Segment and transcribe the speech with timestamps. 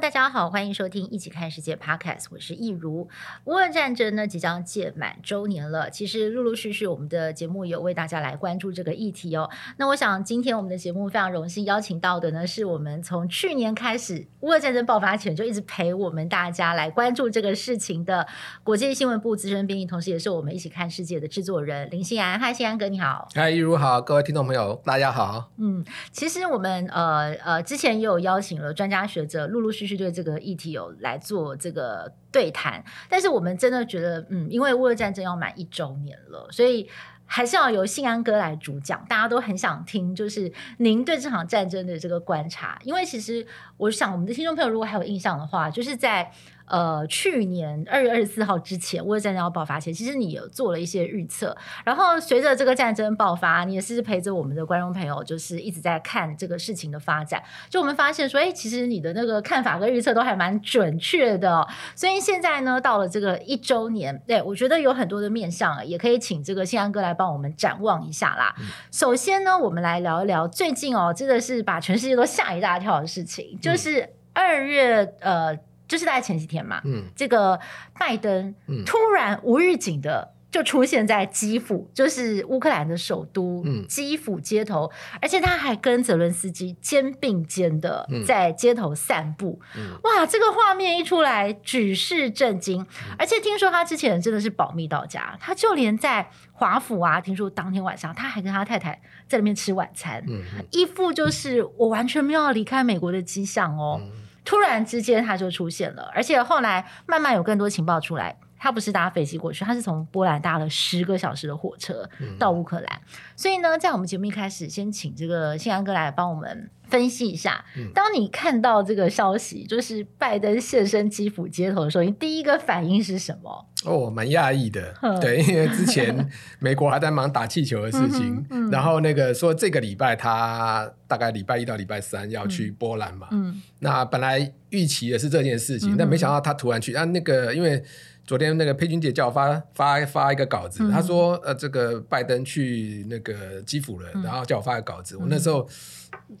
[0.00, 3.06] 大家好，欢迎收听《一起看世界》Podcast，我是易如。
[3.44, 9.50] 乌俄战争呢即将届满周年了，其实陆陆续续我们的节目有为大家来关注这个议题哦。
[9.76, 18.26] 那我想今天我们的节目非常荣幸邀请到的呢，是我们从去年开始乌俄战争爆发前就一直陪我们大家来关注这个事情的
[18.64, 22.40] 国际新闻部资深编辑，同时也是我们《一起看世界》的制作人林信安。
[22.40, 23.28] 嗨，信安哥你好。
[23.34, 25.50] 嗨，易如好，各位听众朋友大家好。
[25.58, 29.89] 嗯，其实我们呃呃之前也有邀请了专家学者，陆陆续续。
[29.90, 36.88] 去对这个议题有来做这个对谈，但是我们真的觉得，嗯，因为乌俄战争要满一周年了，所以
[37.26, 39.04] 还是要由信安哥来主讲。
[39.08, 42.78] 大家都很想听，就是您对这场战争的这个观察。
[42.84, 43.44] 因为其实
[43.76, 46.30] 我想，我们的听众朋友如果还有印象的话，就是在。
[46.70, 51.56] 呃，去年二月二十四号之前，乌俄战争要爆发前，其实你有做了一些预测。
[51.84, 57.42] 然后随着这个战争爆发，你也是陪着我们的观众朋友，就是一直在看这个事情的发展。
[57.68, 61.66] 就我们发现说，哎，其实你的那个看法跟预测都还蛮准确的哦。
[61.96, 68.54] 所以现在呢，到了这个一周年，对，我觉得有很多的面向，也可以请这个信安哥来帮我们展望一下啦。
[68.60, 68.66] 嗯。
[68.92, 75.58] 首先呢，我们来聊一聊最近哦，真的是把全世界都吓一大跳的事情，就是二月呃。
[75.90, 77.58] 就是大概前几天嘛，嗯，这个
[77.98, 78.54] 拜登
[78.86, 92.86] 突然无预警的就出现在基辅，就是乌克兰的首都，嗯，基辅街头，而且他还跟泽伦斯基肩并肩的在街头散步，嗯，哇，这个画面一出来，举世震惊，
[93.18, 104.00] 而且听说他之前真的是保密到家，他就连在华府啊，听说当天晚上他还跟他太太在那边吃晚餐，嗯，一副就是我完全没有要离开美国的迹象哦。
[104.44, 113.00] 突然之间他就出现了，而且后来慢慢有更多情报出来，他不是搭飞机过去，他是从波兰搭了十个小时的火车到乌克兰。
[113.36, 117.64] 所以呢，在我们节目一开始，先请这个信阳哥来帮我们分析一下，
[117.94, 123.66] 当你看到这个消息，就是拜登现身基辅街头的时候，你第一个反应是什么？
[123.84, 137.82] 哦，蛮讶异的，对，因为之前美国还在忙打气球的事情，嗯嗯、然后那个说这个礼拜他大概礼拜一到礼拜三要去波兰嘛，嗯嗯、那本来预期的是这件事情，嗯、但没想到他突然去，啊，那个因为
[138.26, 145.66] 昨天那个佩君姐叫我发发发一个稿子，她、嗯、说呃这个拜登去那个基辅了，嗯、然后叫我发个稿子，嗯、我那时候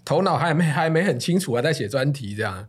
[0.04, 2.66] 头脑还没还没很清楚啊，在写专题这样。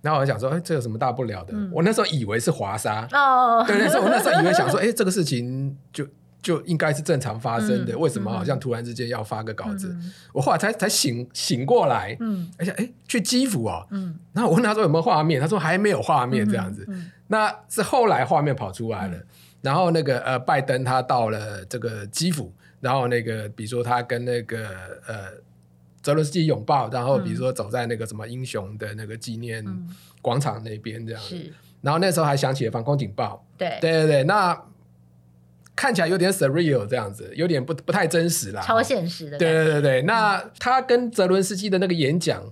[0.00, 1.52] 然后我想说，哎，这有什么大不了的？
[1.54, 6.04] 嗯、我那时候以为是华沙，哦，对，那时候我那时候以为想说， 哎，这个事情就
[6.42, 9.90] 就应该是正常发生的，嗯、为什么好像突然之间要发个稿子？
[9.92, 16.84] 嗯、我后来才才醒醒过来，嗯，而且哎，去基辅哦，嗯，然后我问他说有没有画面，他说还没有画面这样子，
[17.28, 19.26] 那是后来画面跑出来了，嗯、
[19.60, 24.66] 然后那个呃，拜登他到了这个基辅，然后那个比如说他跟那个
[25.06, 25.28] 呃。
[26.02, 29.64] 泽伦斯基拥抱，然后比如说走在那个什么英雄的那个纪念
[30.20, 34.60] 广场那边这样子，嗯、然后那时候还响起了防空警报，对对对对，那
[35.74, 39.38] 看起来有点 surreal 这样子，有点不不太真实啦，超现实的。
[39.38, 42.42] 对对对对，那他跟泽伦斯基的那个演讲，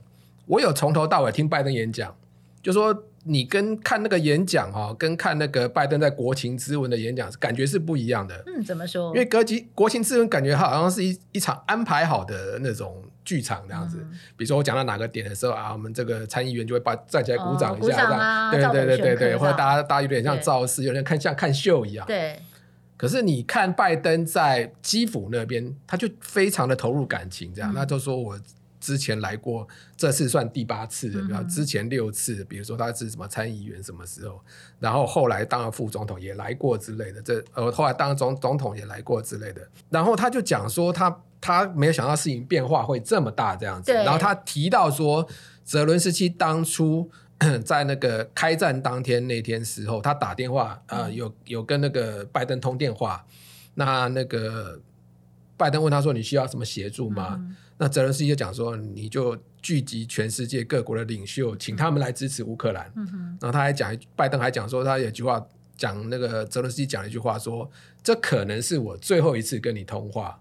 [0.46, 2.16] 我有从头到尾听拜登演讲，
[2.62, 3.04] 就说。
[3.24, 8.42] 你跟看那个演讲哈，跟看那个拜登在国情咨文的演讲，感觉是不一样的。
[8.46, 9.08] 嗯，怎么说？
[9.08, 13.98] 因为格局国情咨文感觉好像是一一场安排好的那种剧场这样子。
[14.00, 18.50] 嗯、比如说我讲到哪个点的时候啊，我们这个参议员就会把站起来鼓掌一下，这样、哦。
[18.50, 22.06] 对对对对对，或者大家大家有点像造势，有点看像看秀一样。
[22.06, 22.40] 对。
[22.96, 28.38] 可是你看拜登在基辅那边，他就非常的投入感情，这样，嗯、那就说我。
[28.80, 34.40] 之前来过，这次算第八次，然后之前六次，比如说他是什么参议员什么时候，
[34.78, 39.60] 然后后来当了副总统也来过之类的，这呃后来当了总总统也来过之类的，
[39.90, 45.28] 然后他就讲说他他没有想到事情变化会这么大这样子，然后他提到说
[45.62, 47.10] 泽伦斯基当初
[47.64, 53.24] 在那个开战当天那天时候，他打电话啊、呃、有有跟那个拜登通电话，
[53.74, 54.80] 那那个
[55.60, 57.36] 拜登问他说，你需要什么协助吗？
[57.38, 62.92] 嗯那泽伦斯基就讲说，你就聚集全世界各国的领袖，请他们来支持乌克兰。
[62.94, 65.42] 嗯、然后他还讲，拜登还讲说，他有句话
[65.78, 67.70] 讲，那个泽伦斯基讲了一句话说，
[68.02, 70.38] 这可能是我最后一次跟你通话。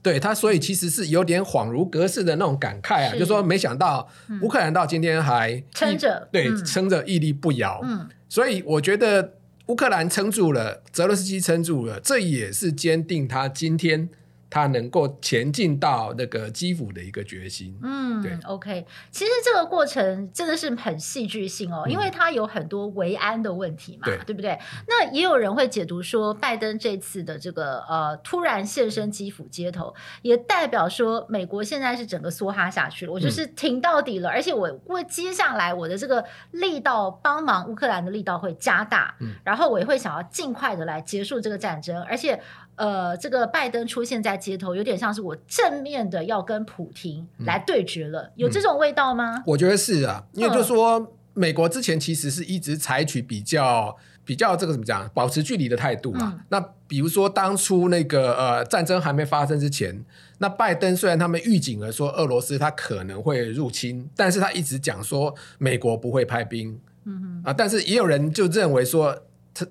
[0.00, 4.08] 对他，所以其实是有点恍如隔世的那种感慨啊，是就说没想到
[4.40, 7.80] 乌克兰到今天还撑着，对，撑着屹立不摇。
[7.82, 9.32] 嗯、所以我觉得
[9.66, 14.08] 乌克兰撑住了，泽伦斯基撑住了，这也是坚定他今天。
[14.48, 17.76] 他能够前进到那个基辅的一个决心。
[17.82, 18.86] 嗯，对，OK。
[19.10, 24.58] 其实这个过程真的是很戏剧性哦，嗯、因为它有很多维安的问题嘛，对，对不对？
[24.86, 42.40] 那也有人会解读说，拜登这次的这个呃突然现身基辅街头，也代表说美国现在是整个梭哈下去了，我就是挺到底了，嗯、而且我为接下来我的这个力道帮忙乌克兰的力道会加大，嗯、然后我也会想要尽快的来结束这个战争，而且。
[42.76, 49.42] 呃，这个拜登出现在街头，有点像是我正面的要跟普丁来对决了，嗯、有这种味道吗？
[49.46, 53.96] 我觉得是啊，因为就是说，美国之前其实是一直采取比较
[54.26, 56.34] 比较这个怎么讲，保持距离的态度嘛。
[56.36, 60.04] 嗯、那比如说当初那个呃战争还没发生之前，
[60.36, 69.22] 那拜登虽然他们预警了说俄罗斯他可能会入侵，但是他一直讲说美国不会派兵，嗯哼啊，但是也有人就认为说。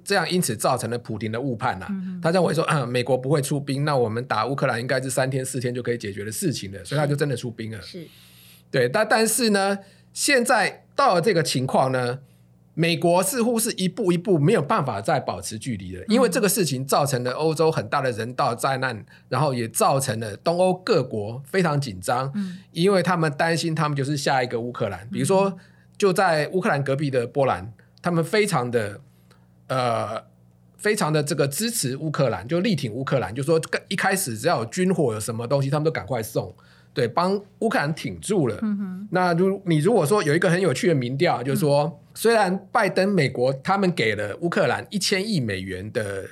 [0.03, 7.81] 这样因此造成了普丁的误判呐、啊，嗯、他认为说啊，美国不会出兵，那我们打乌克兰应该是三天四天就可以解决的事情了，所以他就真的出兵了。
[7.81, 8.07] 是，
[8.71, 9.77] 对，但但是呢，
[10.13, 12.19] 现在到了这个情况呢，
[12.73, 25.57] 美国似乎是一步一步没有办法再保持距离了，嗯、因为这个事情造成了欧洲很大的人道灾难，然后也造成了东欧各国非常紧张，嗯、因为他们担心他们就是下一个乌克兰，比如说
[25.97, 27.71] 就在乌克兰隔壁的波兰，
[28.01, 29.01] 他们非常的。
[29.67, 30.23] 呃，
[30.77, 36.53] 非常的这个支持乌克兰，就力挺乌克兰，就说一开始只要有军火有什么东西，他们都赶快送，
[36.93, 38.59] 对，帮乌克兰挺住了。
[38.61, 39.07] 嗯。
[39.11, 46.25] 那如你如果说有一个很有趣的民调，就是说，嗯、虽然拜登美国他们给了乌克兰一千亿美元的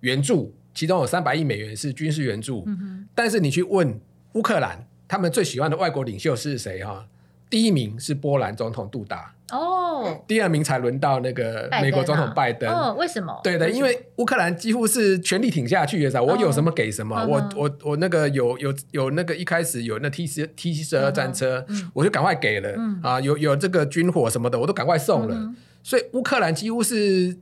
[0.00, 3.08] 援助，其中有三百亿美元是军事援助，嗯。
[3.14, 3.98] 但是你去问
[4.34, 6.84] 乌克兰，他们最喜欢的外国领袖是谁？
[6.84, 7.06] 哈，
[7.54, 9.32] 第一名是波兰总统杜达。
[9.52, 12.68] 哦，第二名才轮到那个美国总统拜登。
[12.68, 13.40] 哦，为什么？
[13.44, 17.24] 对的，因为乌克兰几乎是全力挺下去的噻，我有什么给什么。
[17.24, 22.76] 我我我那个有有有那个一开始有那 T 十 T 十二战车，我就赶快给了。
[23.00, 25.54] 啊，有有这个军火什么的，我都赶快送了。
[25.84, 27.38] 所以乌克兰几乎是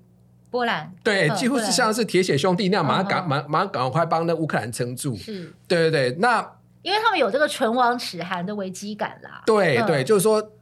[0.50, 5.16] 波兰，对，几乎是像是铁血兄弟那样，马上赶马马上赶快帮那乌克兰撑住。
[5.16, 6.18] 是，对对对。
[6.18, 6.46] 那
[6.82, 9.42] 因为他们有这个唇亡齿寒的危机感啦。
[9.46, 10.52] 对对，就是说。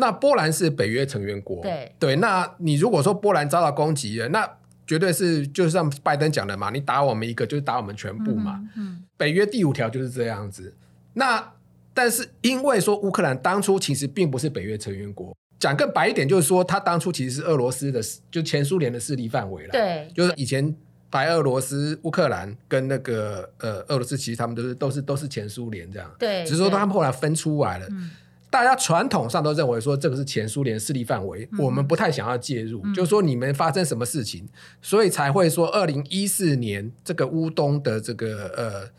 [0.00, 4.48] 那波兰是北约成员国，对对，那你如果说波兰遭到攻击了，那
[4.86, 8.60] 绝对是就像拜登讲的嘛，你打我们一个就是打我们全部嘛。
[8.76, 10.72] 嗯，嗯，北约第五条就是这样子。
[11.14, 11.52] 那
[11.92, 18.00] 但是因为说乌克兰当初其实并不是北约成员国，讲更白一点就是说，他当初其实是俄罗斯的，
[18.30, 19.70] 就前苏联的势力范围了。
[19.72, 20.72] 对，就是以前
[21.10, 26.10] 白俄罗斯、乌克兰跟那个呃俄罗斯，其实他们都是都是都是前苏联这样。
[26.18, 27.86] 对，只是说他们后来分出来了。
[27.90, 28.10] 嗯。
[28.50, 32.80] 大家传统上都认为说这个是前苏联势力范围，嗯、我们不太想要介入。
[32.82, 34.48] 嗯、就是说你们发生什么事情，嗯、
[34.80, 38.90] 所以才会说二零一四年这个乌东的这个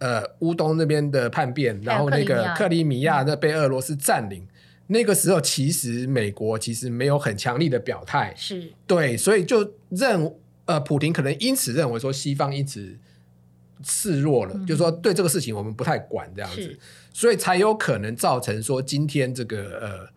[0.00, 3.22] 呃呃乌东那边的叛变，然后那个克里米亚。
[3.22, 4.48] 那被俄罗斯占领，嗯、
[4.88, 8.72] 那个时候其实美国其实没有很强力的表态，是。
[8.88, 10.34] 对，所以就认
[10.66, 12.96] 呃普廷可能因此认为说西方因此
[13.82, 16.78] 示弱了，嗯、就是说对这个事情我们不太管这样子。
[17.12, 20.10] 所以才有可能造成说今天这个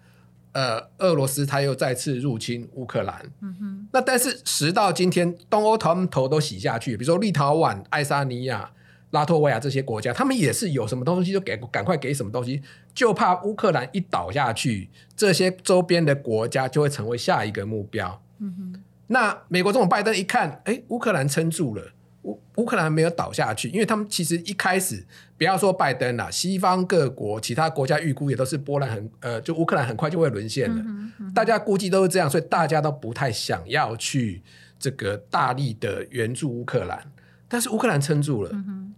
[0.53, 3.31] 呃呃俄罗斯他又再次入侵乌克兰。
[3.41, 3.87] 嗯哼。
[3.93, 8.71] 那但是时到今天，东欧他们头都洗下去，比如说立陶宛、爱沙尼亚、
[9.11, 12.61] 拉脱维亚这些国家，他们也是有什么东西就给赶快给什么东西，
[12.93, 18.21] 就怕乌克兰一倒下去，这些周边的国家就会成为下一个目标。
[18.39, 18.83] 嗯哼。
[19.11, 21.91] 那美国总统拜登一看，哎，乌克兰撑住了。
[22.23, 25.05] 乌乌克兰没有倒下去，因为他们其实一开始
[25.37, 30.75] 不要说拜登啦，西方各国其他国家预估也都是波兰很呃，就乌克兰很快就会沦陷了。
[30.85, 34.41] 嗯嗯，大家估计都是这样，所以大家都不太想要去
[34.77, 37.01] 这个大力的援助乌克兰。
[37.47, 38.51] 但是乌克兰撑住了，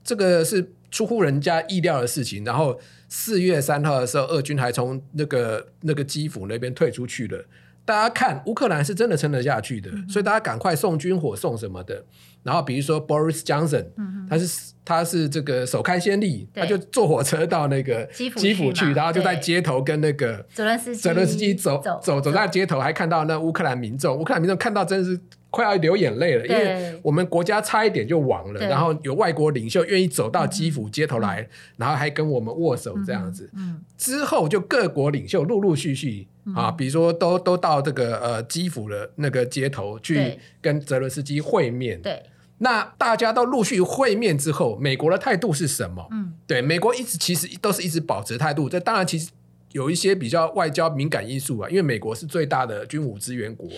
[0.03, 2.43] 这个是出乎人家意料的事情。
[2.43, 2.77] 然后
[3.07, 7.45] 四月三号的时候，俄军还从那个那个基辅那边退出去了。
[7.83, 12.03] 大家看乌克兰是真的撑得下去的，嗯、所以大家赶快送军火送什么的。
[12.43, 13.85] 然后比如说 Boris Johnson，
[14.27, 22.31] 他是他是这个首开先例，他就坐火车到那个基辅去，然后就在街头跟那个泽伦斯基泽伦斯基走走走。
[22.31, 25.19] 在街头，还看到那乌克兰民众，乌克兰民众看到真的是
[25.51, 33.51] 快要流眼泪了，因为我们国家差一点就亡了，然后有外国领袖愿意走到基辅街头来，然后还跟我们握手这样子。
[33.97, 42.01] 之后就各国领袖陆陆续续啊，比如说都都到这个呃基辅的那个街头去跟泽伦斯基会面。
[42.01, 42.23] 对。
[42.63, 46.07] 那大家都陆续会面之后，美国的态度是什么？
[46.11, 48.69] 嗯，对，美国一直其实都是一直保持态度。
[48.69, 49.31] 这当然其实
[49.71, 53.69] 有一些比较外交敏感因素啊，因为美国是最大的军武资源国，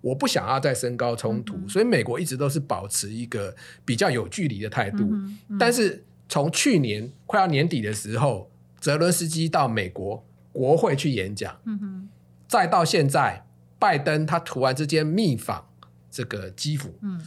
[0.00, 3.54] 我不想要再升高冲突，嗯、所以美国一直都是保持一个
[3.84, 4.98] 比较有距离的态度。
[5.10, 12.08] 嗯嗯、但是从去年快要年底的时候，泽伦斯基到美国国会去演讲，嗯哼，
[12.48, 13.44] 再到现在，
[13.78, 15.68] 拜登他突然之间密访
[16.10, 17.20] 这个基辅，嗯。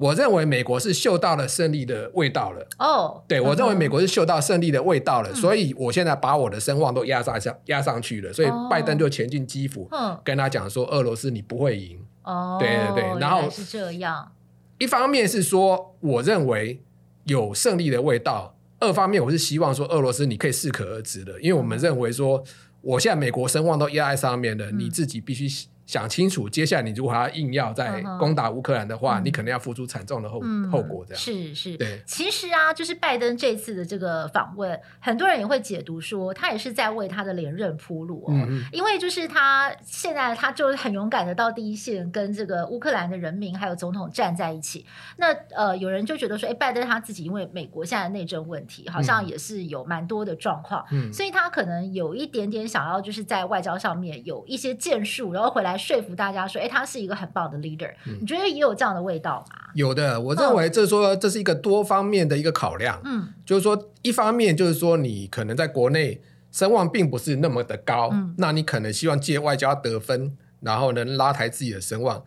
[0.00, 2.66] 我认为美国是嗅到了胜利的味道了。
[2.78, 8.32] 哦，oh, 对，我认为美国是嗅到胜利的味道了，嗯、所以我现在把我的声望都压上上压上去了。
[8.32, 14.32] 所以拜登就前进基辅，oh, 跟他讲说：“俄罗斯你不会赢。”哦，对对对，然后是这样。
[14.78, 16.82] 一方面是说，我认为
[17.24, 22.42] 有胜利的味道；二方面，我是希望说，俄罗斯你可以适可而止的，因为我们认为说，
[22.80, 25.46] 我现在美国声望都压在上面了，嗯、你自己必须。
[25.90, 31.04] 想清楚，接下来你如果还要硬要再攻打乌克兰的话，嗯、你可能要付出惨重的后、嗯、后果。
[31.04, 32.00] 这样是是，对。
[32.06, 38.32] 其实啊，就是拜登这次的这个访问，很多人也会解读说，他也是在为他的连任铺路哦。
[38.70, 44.86] 因为就是他现在他就很勇敢的到第一线，跟这个乌克兰的人民还有总统站在一起。
[45.16, 55.79] 那呃，有人就觉得说，哎，拜登他自己因为美国现在的内政问题，好像也是有蛮多的状况，嗯、所以他可能有一点点想要就是在外交上面有一些建树，然后回来。
[55.80, 59.56] 说服大家说，哎，他是一个很棒的 leader，嗯，你觉得也有这样的味道吗？
[59.74, 63.00] 有的，我认为这是说这是一个多方面的一个考量。
[63.04, 66.20] 嗯，就是说，一方面就是说，你可能在国内
[66.52, 72.22] 声望并不是那么的高，嗯，那你可能希望借外交得分，然后能拉抬自己的声望。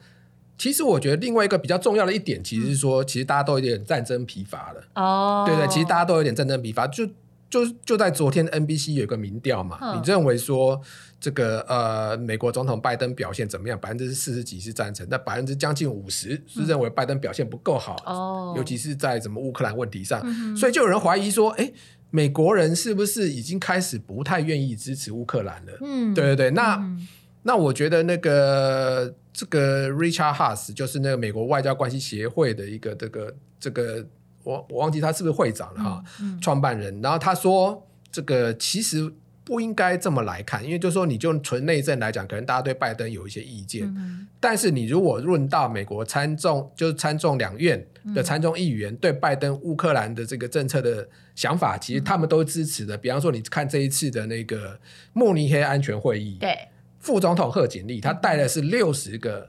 [0.58, 4.84] 其实我觉得另外一个比较重要的一点，其实是说，其实大家都有点战争疲乏了。
[4.96, 7.08] 哦，对对，其实大家都有点战争疲乏，就。
[7.54, 10.82] 就就在昨天，NBC 有一个民调嘛，嗯、你认为说
[11.20, 13.80] 这个呃美国总统拜登表现怎么样？
[13.80, 21.72] 百分之四十几是赞成，那百分之将近五十是认为拜登表现不够好，嗯、尤其是在什么乌克兰问题上，哦、所以就有人怀疑说，哎，
[22.10, 25.74] 美国人是不是已经开始不太愿意支持乌克兰了？
[25.82, 27.08] 嗯，对对对，那、嗯、
[27.44, 34.04] 那我觉得那个这个 Richard Haass 就是那个美国外交关系协会的一个这个这个。
[34.44, 37.02] 我我忘记他是不是会长了哈，嗯嗯、创办人。
[37.02, 39.12] 然后他说，这个其实
[39.44, 43.86] 不应该这么来看，因为就是说，你就纯内政来讲，可能大家对拜登有一些意见。
[43.88, 47.86] 嗯嗯、但是你如果论到美国参众，就是参众两院
[48.16, 52.96] 的参众议员对拜登乌克兰的这个政策的想法，其实他们都支持的。
[52.96, 54.80] 嗯、比方说，你看这一次的那个
[55.14, 56.58] 慕尼黑安全会议，对，
[57.00, 59.48] 副总统贺锦丽他带的是六十个。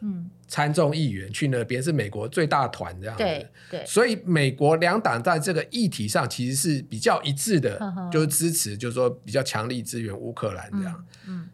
[0.55, 11.05] 嗯参众议员去那边是美国最大团这样子，对对，所以美国两党在这个议题上其实是比较一致的，呵呵就是支持，就是说比较强力支援乌克兰这样。
[11.27, 11.49] 嗯，嗯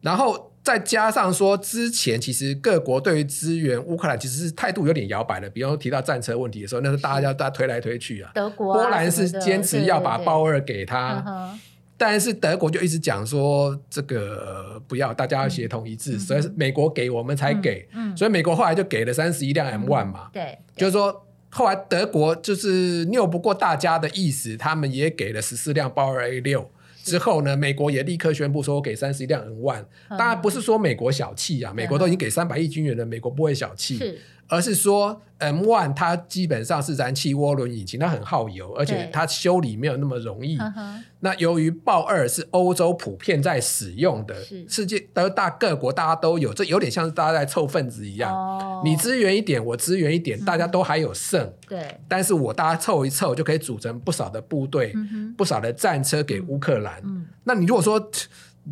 [0.00, 8.30] 然后再加上说之前其实各国对于支援乌克兰其实是态度有点摇摆的，比方说提到战车问题的时候，那是大家要大家推来推去啊。
[8.34, 11.54] 德国、啊、波兰是坚持要把豹二给他。
[11.98, 20.80] 但是德国就一直讲说这个不要，大家要协同一致，嗯、所以美国给我们才给，嗯嗯、所以美国后来就给了三十一辆 M1 嘛，对，对。
[20.80, 26.70] 就是说后来德国就是拗不过大家的意思，他们也给了十四辆豹二 A 六，
[27.02, 34.18] 之后呢，美国也立刻宣布说给三十一辆 M1，当然不是说美国小气啊，美国都已经给三百亿军援了，美国不会小气。
[34.48, 40.58] 而是说 M One 它基本上是燃气涡轮引擎，它很耗油，而且它修理没有那么容易。
[41.20, 44.36] 那由于豹二是欧洲普遍在使用的，
[44.68, 48.32] 世界都大各国大家都有，这有点像是大家在凑份子一样。
[48.32, 51.52] 哦、你支援一点，我支援一点，大家都还有剩。
[51.68, 57.00] 对、嗯，但是我大家凑一凑就可以组成不少的部队，嗯、不少的战车给乌克兰。
[57.04, 58.10] 嗯、那你如果说，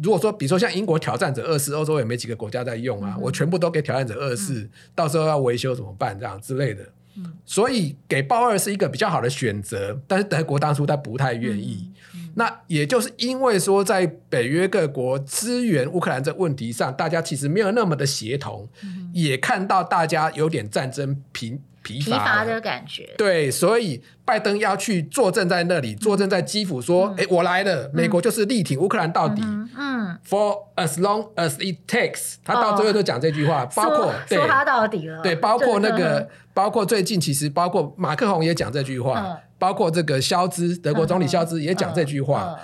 [0.03, 6.19] 如果说，比如说像英国挑战者二四，欧洲也没几个国家在用啊，嗯、我全部都给挑战者二四、嗯，到时候要维修怎么办？
[6.19, 6.83] 这样之类的。
[7.17, 11.89] 嗯、所以给豹二是一个比较好的选择，但是德国当初他不太愿意。
[12.35, 23.15] 那也就是因为说，在北约各国支援乌克兰这问题上，大家其实没有那么的协同，嗯、也看到大家有点战争疲疲乏，疲乏的感觉。
[23.17, 24.03] 对，所以。
[24.27, 29.43] 拜登要去坐镇在那里，坐镇在基辅，说：“哎、嗯欸，我来了，美国就是力挺乌克兰到底。
[29.45, 35.21] 嗯”嗯，For as long as it takes，他到最后都讲这句话，哦、包括说，对说他到底了。
[35.21, 42.59] 对，包括那个，包括最近其实包括马克宏也讲这句话，嗯、包括这个肖兹，德国总理肖兹也讲这句话。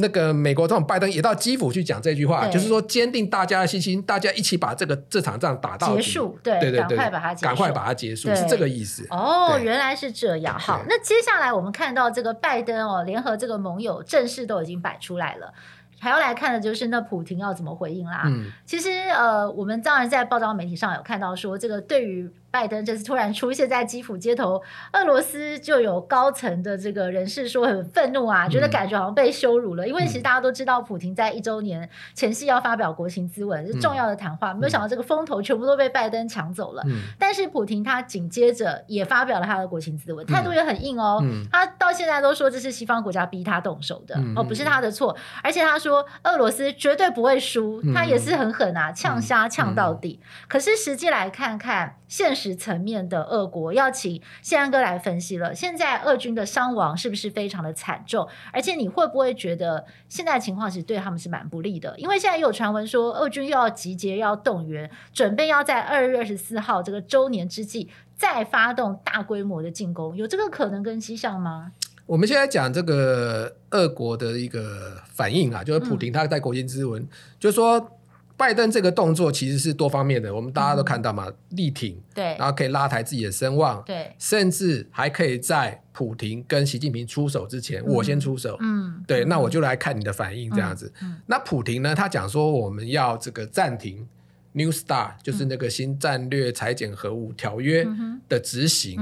[0.00, 9.06] 那个美国总统拜登也到基辅去讲这句话，就是说坚定大家的信心，大家一起把这个这场仗打到结束，对对对，赶快把它赶快把它结束，是这个意思。
[9.10, 10.58] 哦，原来是这样。
[10.58, 15.52] 好，那接下来我们看到这个拜登哦，联合这个盟友正式都已经摆出来了，
[15.98, 18.22] 还要来看的就是那普廷要怎么回应啦。
[18.26, 24.60] 嗯，其实呃，我们当然在报道媒体上有看到说，这个对于拜登这次突然出现在基辅街头，
[24.92, 29.86] 俄罗斯就有高层的这个人士说很愤怒啊，觉得感觉好像被羞辱了。
[29.86, 36.82] 嗯、因为其实大家都知道，普京在一周年前夕要发表国情咨文，嗯、是重要的谈话，没有想到这个风头全部都被拜登抢走了。
[36.86, 41.20] 嗯、但是普京他紧接着也发表了他的国情咨文，态度也很硬哦。
[41.22, 45.16] 嗯、他到现在都说这是西方国家逼他动手的，嗯、哦，不是他的错。
[45.42, 50.18] 而且他说俄罗斯绝对不会输，他也是很狠啊，呛虾呛到底。
[50.20, 51.94] 嗯、可是实际来看看。
[52.10, 55.54] 现实层面的俄国，要请宪安哥来分析了。
[55.54, 58.28] 现在俄军的伤亡是不是非常的惨重？
[58.52, 61.96] 而且你会不会觉得现在情况其实对他们是蛮不利的？
[61.96, 71.70] 因为现在有传闻说，俄军又要集结、要动员，准备要在二月二十四号这个周年之际再发动大规模的进攻，有这个可能跟迹象吗？
[72.06, 77.96] 我们现在讲这个俄国的一个反应啊，就是普京他在国情咨文，嗯、就是说。
[78.40, 90.90] 拜登这个动作其实是多方面的，我们大家都看到嘛，嗯、力挺，对，然后可以拉抬自己的声望，对，甚至还可以在普廷跟习近平出手之前，嗯、我先出手，嗯，对，那我就来看你的反应这样子。
[91.26, 94.08] 那普廷呢，他讲说我们要这个暂停
[94.52, 97.86] New START，就是那个新战略裁减核武条约
[98.26, 98.98] 的执行。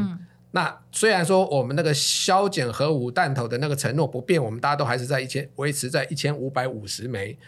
[0.51, 7.39] 那虽然说我们那个削减核武弹头的那个承诺不变，我们大家都还是在一千维持在一千五百五十枚，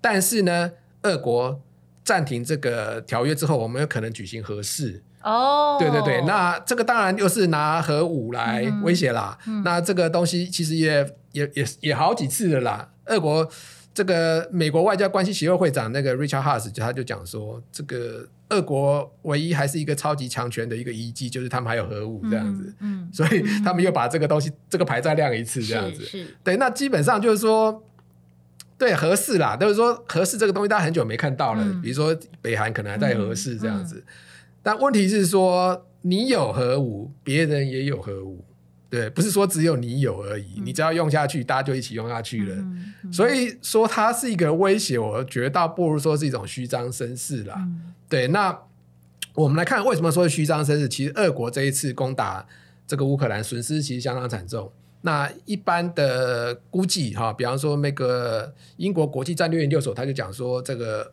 [0.00, 0.70] 但是呢。
[1.02, 1.60] 俄国
[2.04, 5.02] 暂停这个条约之后，我们有可能举行核试。
[5.22, 9.36] 哦，对对对，那这个当然又是拿核武来威胁啦。
[9.46, 12.88] 嗯嗯、那这个东西其实也也也也好几次了啦。
[13.04, 13.46] 俄国
[13.92, 22.72] 这个美国外交关系协会会长那个 Richard Haass 他就讲说，这个俄国唯一还是一个超级强权的一个遗迹，就是他们还有核武这样子。
[22.80, 26.02] 嗯，嗯所以他们又把这个东西这个牌再亮一次这样子。
[26.02, 27.82] 是，是对，那基本上就是说。
[28.80, 31.62] 对合适啦，都、就是说合适这个东西，大家很久没看到了。
[31.62, 34.04] 嗯、比如说北韩可能还在合适这样子，嗯嗯、
[34.62, 38.42] 但问题是说你有核武，别人也有核武，
[38.88, 40.54] 对，不是说只有你有而已。
[40.56, 42.56] 嗯、你只要用下去，大家就一起用下去了。
[43.12, 47.56] 所以说它是一个威胁，我觉得倒不如说是一种虚张声势啦。
[47.58, 48.58] 嗯、对，那
[49.34, 50.88] 我们来看为什么说是虚张声势？
[50.88, 52.46] 其实俄国这一次攻打
[52.86, 54.72] 这个乌克兰，损失其实相当惨重。
[55.02, 61.12] 那一般的估计哈，比方说那个英国国际战略研究所，他就讲说，这个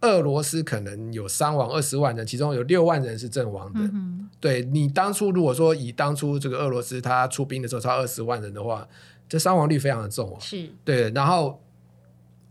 [0.00, 3.80] 俄罗斯可能有伤亡二十万人，其中有六万人是阵亡的。
[3.80, 8.86] 嗯、对，你当初如果说以当初这个俄罗斯他出兵的时候超二十万人的话，
[9.28, 10.36] 这伤亡率非常的重。
[10.40, 11.60] 是，对，然后。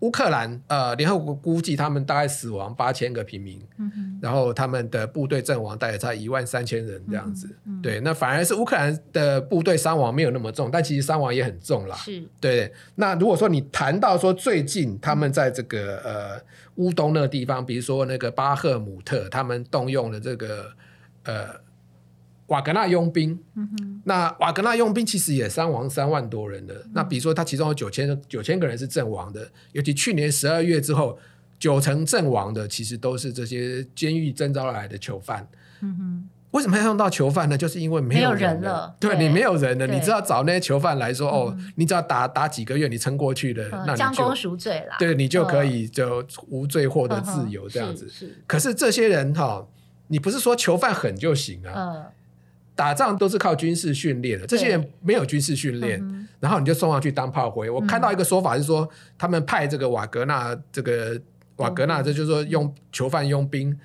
[0.04, 7.48] 乌克兰呃，联合国估计他们大概死亡八千个平民，嗯、然后他们的部队阵亡大概在一万三千人这样子。
[7.82, 11.96] 对，那反而是乌克兰的部队伤亡没有那么重，但其实伤亡也很重啦。
[11.96, 12.74] 是，对。
[12.96, 16.42] 那如果说你谈到说最近他们在这个、嗯、呃
[16.76, 20.66] 乌东那个地方，比如说那个巴赫姆特，他们动用了这个
[21.24, 21.64] 呃。
[22.48, 26.74] 瓦格纳佣兵，嗯、那瓦格纳佣兵其实也伤亡三万多人的。
[26.74, 31.18] 嗯、那比如说，他其中有九千九千个人是阵亡的，尤其去年十二月之后，
[31.58, 35.48] 九成阵亡的其实都是这些监狱征召来的囚犯。
[35.82, 36.30] 嗯、哼。
[36.52, 37.58] 为什么要用到囚犯呢？
[37.58, 38.96] 就是因为没有人了，人了。
[39.00, 39.28] 对，对。
[39.28, 48.08] 你没有人了，你知道找那些囚犯来说，嗯、哦，你只要打打几个月，你撑过去了，嗯、那你就将功赎罪了，对你就可以就无罪获得自由这样子。
[48.08, 48.44] 是，是。
[48.46, 49.68] 可是这些人哈、哦，
[50.10, 52.10] 你不是说囚犯狠就行啊？
[52.74, 57.70] 嗯打仗都是靠军事训练的，这些人没有军事训练，嗯、然后你就送上去当炮灰。
[57.70, 61.22] 嗯、我看到一个说法是说，他们派这个瓦格纳，这个
[61.58, 63.80] 瓦格纳，这就是说用囚犯佣兵，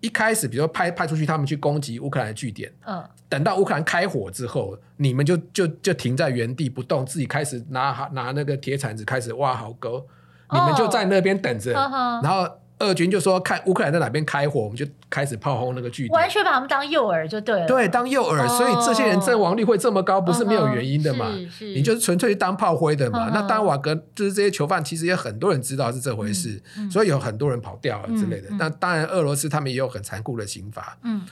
[0.00, 10.06] 一开始比如说派派出去，他们去攻击乌克兰的据点，嗯、等到乌克兰开火之后，你们就就就停在原地不动，自己开始拿拿那个铁铲子开始挖壕沟，
[10.48, 12.20] 哦、你们就在那边等着，呵呵。
[12.22, 12.46] 然后。
[12.80, 17.66] 俄军就说：“看乌克兰在哪边开火，我们就开始炮轰那个据点，完全把他们当诱饵就对了。
[17.66, 21.30] 对，当诱饵，所以这些人阵亡率会这么高，不是没有原因的嘛？
[21.60, 23.30] 你就是纯粹当炮灰的嘛？
[23.32, 26.60] 那当然，瓦格就是这些囚犯，其实也很多人知道是这回事，
[26.90, 28.48] 所以有很多人跑掉了之类的。
[28.58, 30.98] 那当然，俄罗斯他们也有很残酷的刑罚。
[31.04, 31.22] 嗯，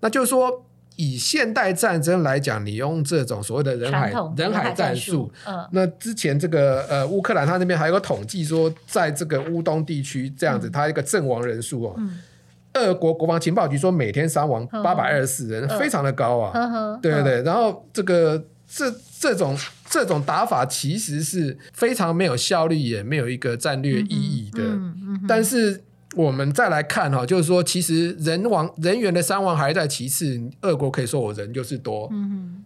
[0.00, 11.96] 那就是说。”以现代战争来讲，你用这种所谓的人海人海战术，嗯，那之前这个呃乌克兰他那边还有个统计说，在这个乌东地区这样子，他一个阵亡人数哦，
[12.74, 19.56] 俄国国防情报局说每天伤亡八百二十四人，非常的高啊，对对对，然后这个这这种
[19.88, 24.62] 这种打法其实是非常没有效率，也没有一个战略意义的，
[25.26, 25.84] 但是。
[26.14, 32.10] 我们再来看哈，就是说，其实人亡人员的伤亡还在其次，俄国可以说我人就是多。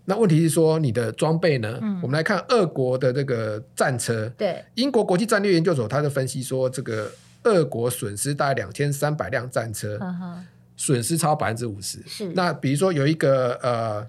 [0.04, 1.78] 那问题是说你的装备呢？
[1.80, 2.00] 嗯。
[2.02, 4.28] 我们来看俄国的这个战车。
[4.36, 4.64] 对。
[4.74, 7.10] 英国国际战略研究所他的分析说，这个
[7.44, 9.98] 俄国损失大概两千三百辆战车。
[10.00, 10.44] 嗯。
[10.76, 12.02] 损失超百分之五十。
[12.06, 12.28] 是。
[12.34, 14.06] 那比如说有一个呃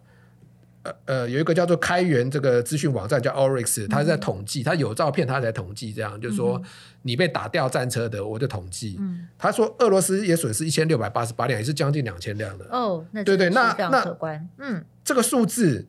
[0.88, 6.62] 呃呃有一个叫做开源这个资讯网站叫 Orix，它是在统计，它有照片，它才统计这样，就是说
[7.02, 8.96] 你被打掉战车的，我就统计。
[9.00, 9.28] 嗯。
[9.38, 12.66] 他说俄罗斯也损失一千六百八十八辆，也是将近两千辆的。
[12.72, 14.50] 哦，那对对，那那可观。
[14.58, 15.86] 嗯，这个数字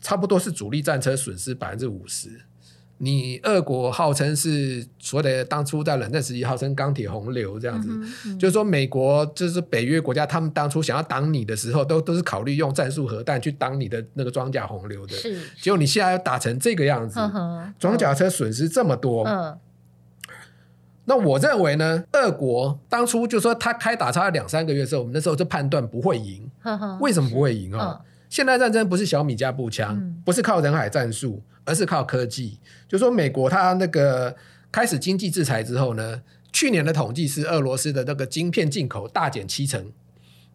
[0.00, 2.40] 差不多是主力战车损失百分之五十。
[3.04, 15.16] 你俄国号称是所谓的当初在冷战时期号称钢铁洪流这样子，嗯嗯、就是说美国就是北约国家，他们当初想要挡你的时候，都都是考虑用战术核弹去挡你的那个装甲洪流的。
[15.16, 17.18] 是，结果你现在要打成这个样子，
[17.76, 19.24] 装甲车损失这么多。
[19.24, 19.58] 嗯，
[21.06, 26.48] 那我认为呢，俄国当初就说他开打差两三个月的时候，我们那时候就判断不会赢。
[27.00, 28.00] 为什么不会赢啊？
[28.32, 31.42] 现代战争不是小米加步枪，嗯、不是靠人海战术。
[31.64, 34.34] 而是靠科技，就说美国它那个
[34.72, 36.20] 开始经济制裁之后呢，
[36.52, 39.92] 去年的统计是俄罗斯的那个晶片进口大减七成。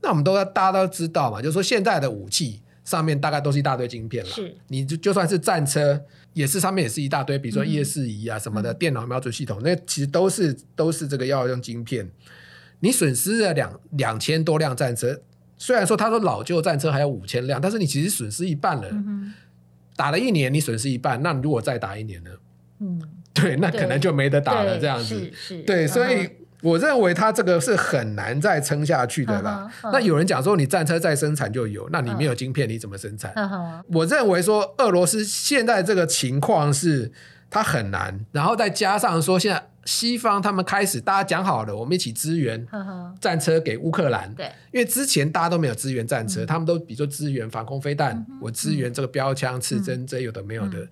[0.01, 4.29] 那我们都大家都知道嘛，就是说现在的武器上面大概都是一大堆晶片了。
[4.29, 5.97] 是，你就就算是战车，
[6.33, 12.11] 也是上面也是一大堆，比如说夜视仪啊什么的，嗯、电脑瞄准系统，那其实都是都是这个要用晶片。
[12.81, 15.21] 你损失了两两千多辆战车，
[15.57, 18.87] 虽然说他说老旧战车还有五千辆，但是你其实损失一半了。
[18.91, 19.33] 嗯
[19.97, 22.29] 打了一年，你损失一半，那你如果再打一年呢？
[22.81, 23.01] 嗯，
[23.33, 25.31] 对，那可能就没得打了，这样子。
[25.65, 26.29] 对，所以
[26.61, 29.67] 我认为他这个是很难再撑下去的啦。
[29.91, 33.33] 那有人讲说，你战车再生产就有，那你没有晶片，你怎么生产？
[33.87, 37.11] 我认为说，俄罗斯现在这个情况是
[37.49, 39.67] 它很难，然后再加上说现在。
[39.87, 42.67] 西方他们开始，大家讲好了，我们一起支援
[43.21, 44.31] 战车给乌克兰。
[44.35, 50.85] 对，因为之前大家都没有支援战车，他们都比如说支援防空飞弹，我支援这个标枪、刺针，这有的没有的，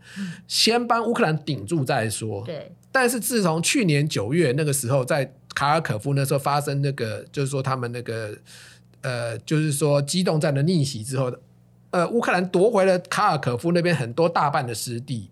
[0.48, 2.42] 先帮乌克兰顶住再说。
[2.46, 2.74] 对。
[2.90, 8.34] 但是自从去年九月那个时候，在卡尔可夫那时候发生那个，就是说他们那个
[9.02, 11.30] 呃，就是说机动战的逆袭之后，
[11.90, 15.30] 呃，乌克兰夺回了卡尔可夫那边很多大半的失地，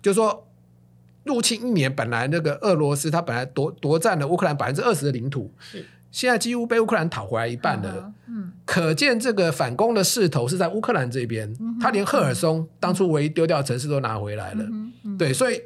[0.00, 0.46] 就是说。
[1.30, 8.12] 入侵一年，本来那个俄罗斯他本来夺夺占了乌克兰百分之二十的领土，是现在几乎被乌克兰讨回来一半了。
[8.26, 11.48] 嗯，可见这个反攻的势头是在乌克兰这边。
[11.60, 14.64] 嗯、他连赫尔松当初唯一丢掉的城市都拿回来了。
[15.16, 15.62] 对，所以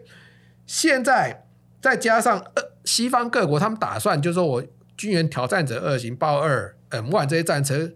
[0.67, 1.47] 现在
[1.81, 4.63] 再加上呃西方各国，他们打算就是说我
[4.99, 7.91] 军援挑战者二型、豹二、M one 这些战车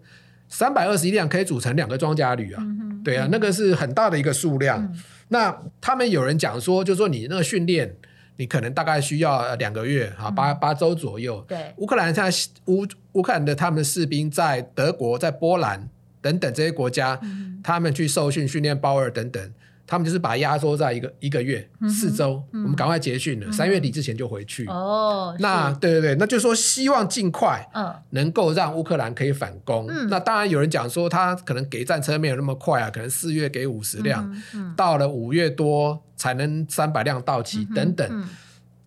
[0.47, 2.63] 三百二十一辆可以组成两个装甲旅啊。
[2.65, 4.81] 嗯、对啊，嗯、那个是很大的一个数量。
[4.83, 7.95] 嗯那他们有人讲说，就是说你那个训练，
[8.35, 11.43] 你可能大概需要两个月啊，八八周左右。
[11.47, 12.31] 对，乌克兰现在
[12.65, 15.89] 乌乌克兰的他们的士兵在德国、在波兰
[16.21, 19.53] 等等这些国家，嗯、他们去受训训练包尔等等。
[19.89, 24.67] 他们就是把它压缩在一个一个月四周，我们赶快结训了，三月底之前就回去。
[24.67, 27.67] 哦，那对对对，那就是说希望尽快
[28.11, 29.87] 能够让乌克兰可以反攻。
[30.07, 34.31] 那当然有人讲说他可能给战车没有那么快啊，可能四月给五十辆，
[34.75, 38.29] 到了五月多才能三百辆到齐等等。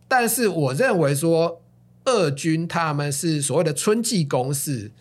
[0.06, 1.60] 但是我认为说，
[2.04, 4.92] 俄军他们是所谓的春季攻势，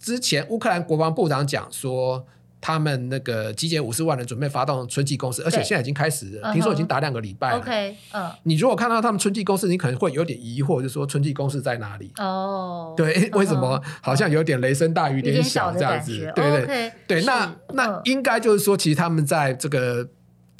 [0.00, 2.24] 之前乌克兰国防部长讲说。
[2.66, 7.58] 他们那个集结五十万人准备发动春季攻势，而且现在已经开始了，听说已经打两个礼拜了。
[7.58, 12.10] OK，嗯，你如果看到他们春季攻势，你可能会有点疑惑，就是说春季攻势在哪里？
[12.16, 13.78] 哦，对，为什么？
[14.00, 16.32] 好像有点雷声大雨点小这样子？
[16.34, 20.08] 对对对，那那应该就是说，其实他们在这个。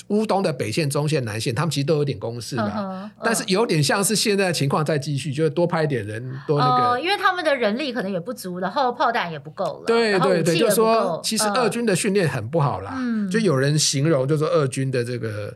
[0.09, 15.55] 乌东的北线、中线、南线，他们其实都有点攻势的，嗯、但是有点像是现在的情况在继续，就是多派一点人，多那个、呃，因为他们的人力可能也不足，然后炮弹也不够了，对对对，就是说其实俄军的训练很不好啦，嗯、就有人形容，就是说俄军的这个。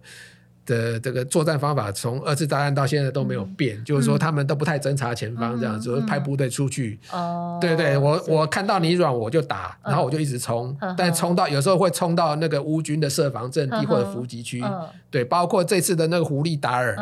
[0.68, 7.00] 的这个作战方法从二次大战到现在都没有变，就是说他们都不太侦查前方，这样子派部队出去。
[7.10, 14.62] 哦，对对，我我看到你软我就打，然后我就一直冲，但冲到有时候会冲到那个乌军的设防阵地或者伏击区。
[15.10, 16.96] 对，包括这次的那个胡利达尔。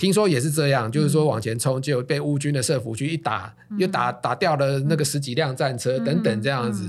[0.00, 6.88] 听说也是这样，就是说往前冲，就被乌军的设伏区一打，又打打掉了那个十几辆战车等等这样子，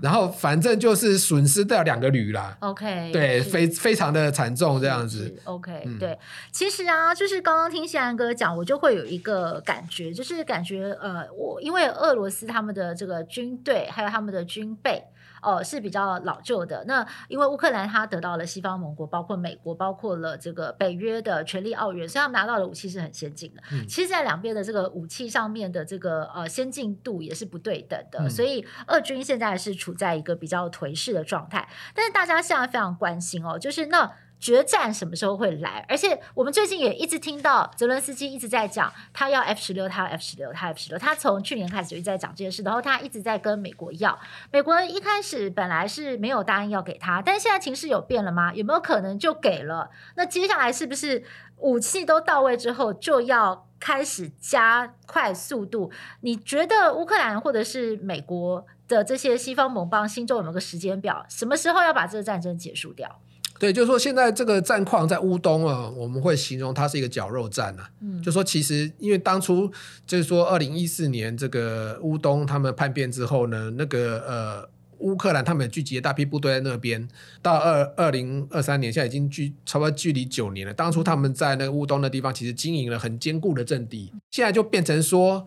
[0.00, 2.56] 然后反正就是损失掉两个旅啦。
[2.60, 5.34] OK，对，非非常的惨重这样子。
[5.42, 6.16] OK，对，
[6.52, 15.02] 其实啊，就是刚刚听谢安哥讲，我就会有一个感觉，就是感觉呃，我因为俄罗斯他们的这个军队还有他们的军备。
[15.42, 16.84] 哦，是比较老旧的。
[16.86, 23.62] 那因为乌克兰它得到了西方盟国，包括美国，包括了这个北约的权力奥元，所以他们拿到的武器是很先进的。
[23.72, 31.68] 嗯、其实，在两边的这个武器上面的这个呃先进度也是不对等的，嗯、所以俄军现在是处在一个比较颓势的状态。
[31.94, 34.10] 但是大家现在非常关心哦，就是那
[34.42, 35.86] 决战什么时候会来？
[35.88, 40.98] 而且我们最近也一直听到泽伦斯基一直在讲，他要 F 十六，他要 F 十六，他 F 十六。
[40.98, 44.18] 他从去年开始就一直在讲这件事，然后他一直在跟美国要。
[44.50, 48.52] 美国一开始本来是没有答应要给他，但现在情势有变了吗？
[48.52, 49.88] 有没有可能就给了？
[50.16, 51.22] 那接下来是不是
[51.58, 55.92] 武器都到位之后就要开始加快速度？
[56.22, 61.24] 你觉得乌克兰或者是美国的这些西方盟邦心中有没有个时间表？
[61.28, 63.20] 什么时候要把这个战争结束掉？
[63.62, 67.88] 对，就是说现在这个战况在乌东啊，我们会形容它是一个绞肉战啊。
[68.00, 69.70] 嗯，就说其实因为当初
[70.04, 77.08] 就是说二零一四年这个乌东他们叛变之后呢，那个呃乌克兰他们聚集了大批部队在那边，
[77.40, 80.74] 到二二零二三年现在已经距差不多距离九年了。
[80.74, 85.46] 当初他们在那个乌东的地方其实经营了很坚固的阵地，现在就变成说。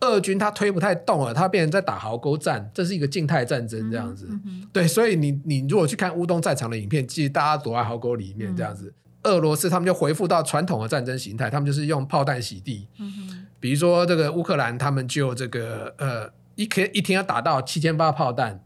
[0.00, 4.28] 俄军他推不太动了，他变成在打壕沟战，这是一个静态战争这样子。
[4.30, 8.94] 嗯嗯、对，所以你你如果去看乌东战场的影片，其实大家躲在壕沟里面这样子。
[9.22, 12.86] 嗯、俄罗斯他们就回复到传统的战争形态，他们就是用炮弹洗地。
[13.00, 18.62] 嗯、比如说这个乌克兰，他们就这个呃一天一天要打到七千发炮弹，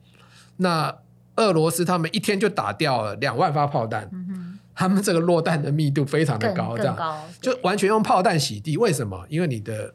[0.58, 0.94] 那
[1.36, 4.06] 俄罗斯他们一天就打掉了两万发炮弹。
[4.12, 6.94] 嗯、他们这个落弹的密度非常的高，这样
[7.40, 8.76] 就完全用炮弹洗地。
[8.76, 9.24] 为什么？
[9.30, 9.94] 因为你的。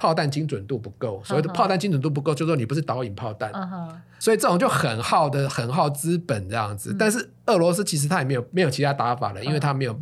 [0.00, 3.92] 炮弹精准度不够，所谓的炮弹精准度不够，就是说你不是导引炮弹，uh.
[4.18, 6.90] 所以这种就很耗的，很耗资本这样子。
[6.90, 9.98] 嗯、但是俄罗斯其实他也没有没有其他打法了，因为他没有、uh.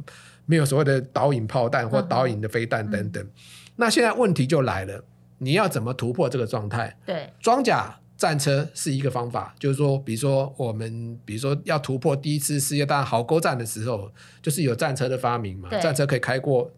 [0.47, 3.21] 没有所谓的导引炮弹或导引的飞弹等等。
[3.25, 3.29] Uh.
[3.75, 5.03] 那现在问题就来了，
[5.39, 6.97] 你要怎么突破这个状态？
[7.05, 14.09] 对，装甲战车是一个方法，就是说，比如说我们比如说要突破第一次世界大战壕沟战的时候，
[14.41, 16.71] 就是有战车的发明嘛，战车可以开过、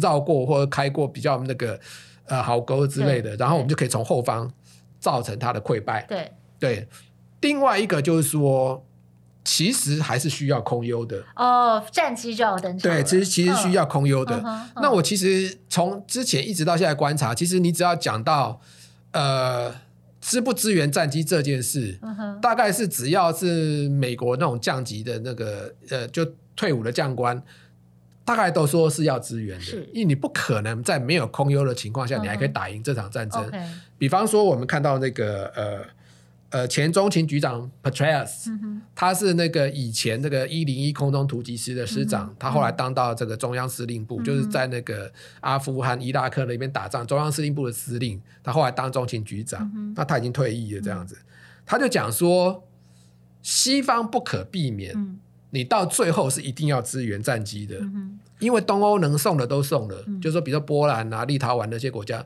[0.00, 1.78] 绕过或者开过比较那个。
[2.26, 4.50] 呃，壕沟之类的，然后我们就可以从后方
[5.00, 6.04] 造成它的溃败。
[6.08, 6.88] 对对，
[7.40, 8.86] 另外一个就是说，
[9.44, 11.22] 其实还是需要空优的。
[11.34, 12.90] 哦，战机就要登场。
[12.90, 14.36] 对，其实其实需要空优的。
[14.36, 18.60] 哦、那我其实从之前一直到现在观察，其实你只要讲到
[19.10, 19.74] 呃
[20.20, 21.98] 支不支援战机这件事，
[22.40, 27.42] 大概是只要是美国那种降级的那个呃，就退伍的将官。
[28.24, 33.42] 大概都说是要支援的，因为你不可能在没有空优的情况下，你还可以打赢这场战争。
[33.50, 33.52] Uh.
[33.52, 33.66] Okay.
[33.98, 35.80] 比方说，我们看到那个呃
[36.50, 38.80] 呃前中情局长 Petraeus，、uh huh.
[38.94, 42.34] 他是那个以前那个一零一空中突击师的师长，uh.
[42.38, 44.24] 他后来当到这个中央司令部，uh.
[44.24, 49.94] 就是在那个阿富汗、伊拉克那边打仗，中央司令部的司令，他后来当中情局长，uh.
[49.96, 51.18] 那他已经退役了，这样子，uh.
[51.66, 52.68] 他就讲说，
[53.42, 55.18] 西方不可避免。
[55.52, 55.54] Uh.
[55.54, 62.24] 你到最后是一定要支援战机的，嗯、因为东欧能送的都送了，嗯、就是说，比如说波兰啊、立陶宛那些国家，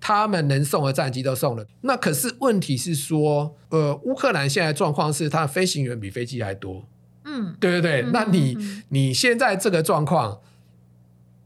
[0.00, 1.66] 他们能送的战机都送了。
[1.80, 6.86] 那可是问题是说，呃，乌克兰现在状况是，它的飞行员比飞机还多。
[7.24, 8.02] 嗯，对对对。
[8.02, 8.56] 嗯、那你
[8.90, 10.38] 你现在这个状况，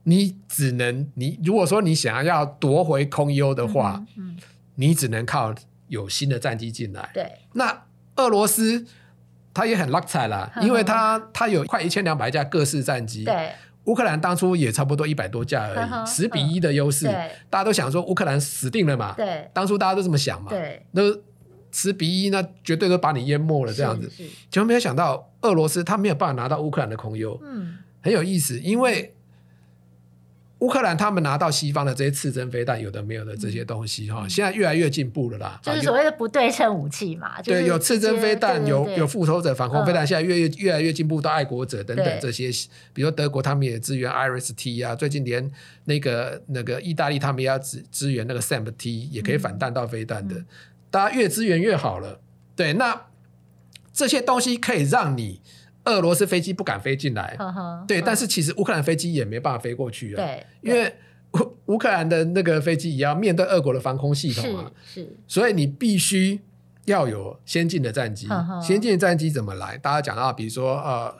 [0.02, 4.04] 你只能你如果说你想要夺回空优的话，
[4.74, 5.54] 你只能靠
[5.88, 7.10] 有新的战机进来。
[7.14, 7.84] 对，那
[8.16, 8.84] 俄罗斯。
[9.54, 13.52] 他也很 luck 彩啦，因为他他有快一千两百架各式战机，对，
[13.84, 17.06] 乌克兰当初也差不多一百多架而已，十比一的优势，
[17.48, 21.02] 大家都想说乌克兰死定了嘛，对，当初大家都这么想嘛，对，那
[21.70, 24.10] 十比一那绝对都把你淹没了这样子，
[24.50, 29.14] 结果没有想到俄罗斯他没有办法拿到乌克兰的空优，嗯，很有意思，因为。
[30.64, 35.60] 乌克兰他们拿到西方的这些刺针飞弹，有的没有的这些东西哈，现在越来越进步了啦。
[35.62, 42.50] 就是所谓的不对称武器嘛，对，有刺针飞弹，有有复仇者反空飞弹，现在越越越来越进步到爱国者等等这些。
[42.94, 45.52] 比如德国他们也支援 IRIS-T 啊，最近连
[45.84, 50.42] 那个那个意大利他们也要支支援那个 SAM-T，也可以反弹到飞弹的。
[50.90, 52.20] 大家越支援越好了。
[52.56, 53.02] 对，那
[53.92, 55.42] 这些东西可以让你。
[55.84, 60.90] 俄罗斯飞机不敢飞进来，呵呵对，但是其实乌克兰飞机也没办法飞过去啊，对，因为
[61.32, 66.40] 乌乌克兰的那个飞机也要面对俄国的防空系统啊，是，所以你必须
[66.86, 68.60] 要有先进的战机，呵呵。
[68.62, 69.76] 先进的战机怎么来？
[69.76, 71.14] 大家讲到，比如说呃，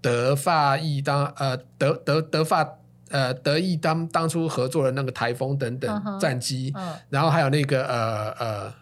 [0.00, 2.78] 德法意当呃德德德法
[3.10, 8.74] 呃德意当当初合作的那个台风等等战机，呵呵然后还有那个呃呃，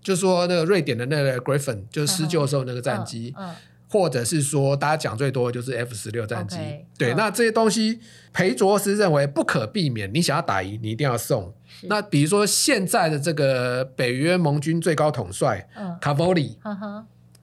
[0.00, 3.32] 就说那个瑞典的那个 Griffin，就是施救的时候那个战机。
[3.36, 3.54] 呵呵
[3.92, 8.00] 或者是说，大家讲最多的就是 F 十六战机，okay, 对，嗯、那这些东西，
[8.32, 11.52] 裴卓斯认为不可避免，你想要打赢，你一定要送。
[11.82, 15.68] 那比如说现在的这个北约盟军最高统帅
[16.00, 16.56] 卡波里，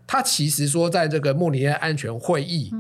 [0.08, 2.72] 他其实说，在这个慕尼黑安全会议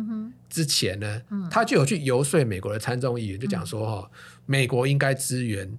[0.49, 5.77] 之前呢，嗯、他就有去游说美国的参众议员，就讲说哈，嗯、美国应该支援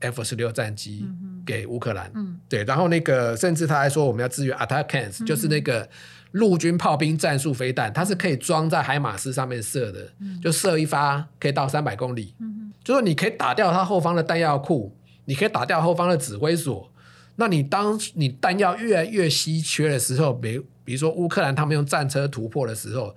[0.00, 1.08] F 十六战机。
[1.42, 2.10] 嗯给乌克兰。
[2.14, 5.88] 嗯，对，然后那个甚至他还说我们要支援 ATACMS，就是那个
[6.32, 10.08] 陆军炮兵战术飞弹，它是可以装在海马斯上面射的，
[10.42, 12.34] 就射一发可以到三百公里。
[12.38, 16.90] 嗯，就是你可以打掉它后方的弹药库，你可以打掉后方的指挥所。
[17.36, 23.14] 那你当你弹药越来越稀缺的时候，比比如说乌克兰他们用战车突破的时候，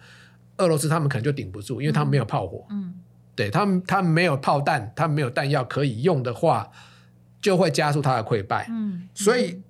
[0.58, 2.66] 俄罗斯他们可能就顶不住，因为他们没有炮火。
[2.70, 2.94] 嗯，
[3.36, 6.70] 对他们，他们没有炮弹，他们没有弹药可以用的话，
[7.46, 8.66] 就会加速它的溃败。
[8.72, 9.62] 嗯，所以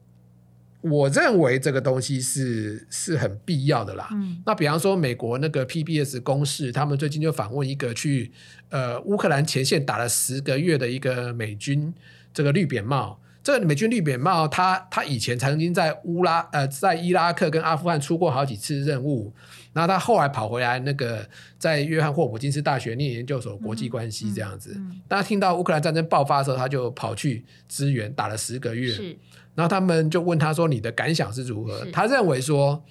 [0.80, 4.08] 我认为这个东西是是很必要的啦。
[4.14, 8.32] 嗯，那比方说美国那个 PBS 公视，他们最近就访问一个去
[8.70, 11.94] 呃乌克兰前线打了十个月的一个美军
[12.34, 13.20] 这个绿扁帽。
[13.44, 19.34] 这个美军绿扁帽，他他以前曾经在乌拉呃在伊拉克跟阿富汗出过好几次任务，
[19.76, 21.28] 然后他后来跑回来，那个
[21.60, 24.74] 在约翰霍普金斯大学念研究所国际关系这样子。
[25.06, 28.90] 当他听到乌克兰战争爆发的时候，他就跑去支援，打了十个月。
[28.94, 29.18] 是
[29.54, 32.84] 然后他们就问他说：“你的感想是如何？”他认为说，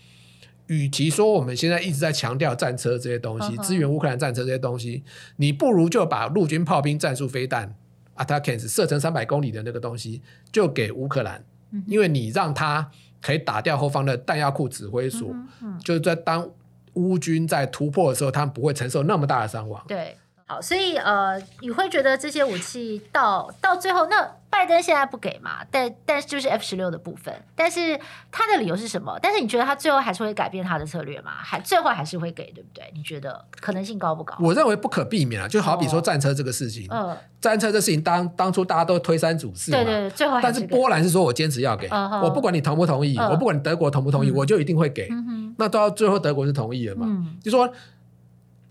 [0.66, 5.03] 与其说我们现在一直在强调战车这些东西，支援乌克兰战车这些东西，
[5.37, 7.75] 你不如就把陆军炮兵战术飞弹。
[8.16, 12.88] ATACMS 射程三百公里的那个东西，就给乌克兰，嗯、因为你让他
[13.20, 15.35] 可以打掉后方的弹药库指挥所，
[15.83, 16.49] 就是在当
[16.94, 19.85] 乌军在突破的时候，他们不会承受那么大的伤亡。
[19.87, 20.16] 对。
[20.46, 25.66] 好，所以呃，你会觉得这些武器到到最后，那拜登现在不给嘛？
[25.68, 27.98] 但但是就是 F 十六的部分，但是
[28.30, 29.18] 他的理由是什么？
[29.20, 31.32] 但是你觉得他最后还是会改变他的策略吗？
[31.34, 32.88] 还最后还是会给，对不对？
[32.94, 34.36] 你觉得可能性高不高？
[34.38, 45.08] 我认为不可避免啊，就好比说战车这个事情，嗯、哦，战车这事情当当初大家都推三阻四嘛，对对对，最后还是但是波兰是说我坚持要给，哦、我不管你同不同意，哦、我不管你德国同不同意，嗯、我就一定会给。
[45.10, 47.06] 嗯、那到最后德国是同意了嘛？
[47.08, 47.68] 嗯、就说。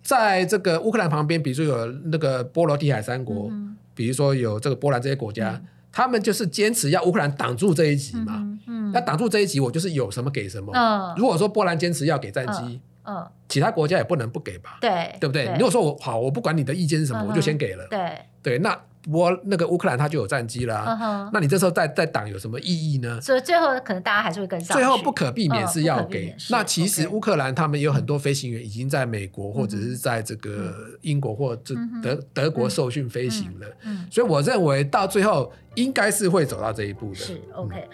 [0.06, 8.34] 在这个乌克兰旁边，比如说有那个波罗的海三国，嗯、比如说有这个波兰这些国家，嗯、他们就是坚持要乌克兰挡住这一集嘛。
[8.36, 10.74] 嗯嗯、那挡住这一集，我就是有什么给什么。
[10.76, 14.80] 嗯、如果说波兰坚持要给战机，嗯嗯、其他国家也不能不给吧？
[14.82, 15.46] 对，对不对？
[15.46, 17.88] 对，如果说我好，我不管你的意见是什么，嗯、我就先给了。
[17.90, 18.78] 对对，那。
[19.12, 21.30] 我那个乌克兰他就有战机啦，啊，uh.
[21.34, 23.20] 那你这时候再再挡有什么意义呢？
[23.20, 24.76] 所以最后可能大家还是会跟上。
[24.76, 26.32] 最后不可避免是要给。
[26.32, 33.68] Uh, 那其实乌克兰他们有很多飞行员已经在美国或者是在这个英国或者德德国受训飞行了，
[34.10, 37.16] 所以我认为到最后应该是会走到这一步的。
[37.16, 37.88] 是 OK。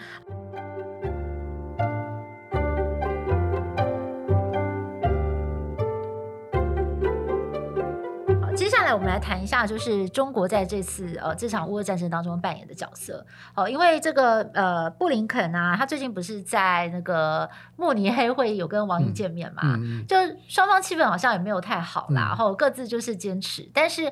[8.92, 13.24] 我们来谈一下，就是中国在这次呃这场乌俄战争当中扮演的角色。
[13.54, 19.62] 好，因为这个呃布林肯啊，他最近不是在那个慕尼黑会有跟王毅见面嘛？
[19.64, 20.16] 嗯嗯、就
[20.48, 23.66] 双方气氛好像也没有太好啦，然后各自就是坚持。
[23.72, 24.10] 但是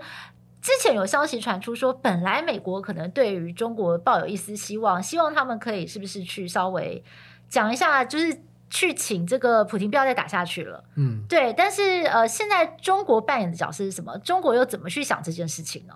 [0.63, 7.03] 之前有消息传出说，本来美国可能对于中国抱有一丝希望，希望他们可以是不是去稍微
[7.49, 8.43] 讲一下，就是。
[8.71, 14.17] 去请这个普廷不要再打下去了，嗯，对，但是呃，现在中国扮演的角色是什么？
[14.19, 15.95] 中国又怎么去想这件事情呢？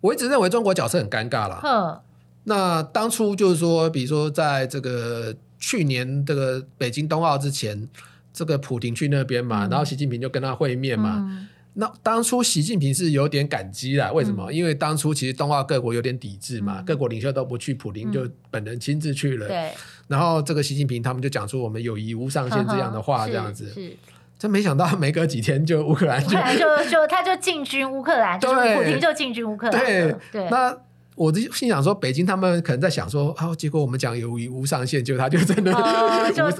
[0.00, 1.60] 我一直认为中国角色很尴尬了。
[1.64, 2.00] 嗯
[2.44, 7.86] 那当初就是说，比如说在这个去年这个北京冬奥之前，
[8.32, 11.16] 这个普廷去那边嘛，嗯、然后习近平就跟他会面嘛。
[11.18, 14.50] 嗯那当初习近平是有点感激啦，为什么？
[14.50, 19.46] 嗯、因为当初其实东奥各国有点抵制嘛，嗯、各国领袖都不去，普林就本人亲自去了。
[19.46, 19.72] 对、嗯。
[20.08, 23.68] 然后这个习近平他们就讲出我们友谊无上限这样的话，这样子。
[23.72, 23.96] 是。
[24.38, 29.84] 真没想到没隔几天就乌克兰就就就他就进军乌克兰，对就是普京就进军乌克兰。
[29.84, 30.48] 对对。
[30.50, 30.76] 那。
[31.20, 35.70] 我就心想说，北京他们可能在想说，啊，结果我们讲友谊无上限，就他就真的
[36.34, 36.50] 就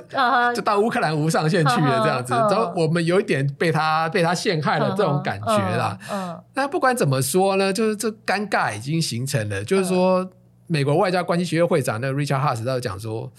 [0.54, 5.98] 就到乌克兰无上限去了这样子，然后我们有一点被他被他陷害了这种感觉啦。
[6.12, 9.64] 嗯，那不管怎么说呢，就是这尴尬已经形成了。
[9.64, 10.28] 就是说，
[10.66, 13.32] 美国外交关系学会会长那个 Richard 他就讲说，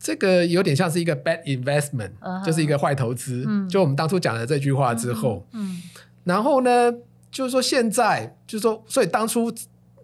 [0.00, 2.10] 这个有点像是一个 bad investment，
[2.44, 3.46] 就是一个坏投资。
[3.70, 5.80] 就我们当初讲了这句话之后，嗯，
[6.24, 6.92] 然后呢，
[7.30, 9.54] 就是说现在就是说，所以当初。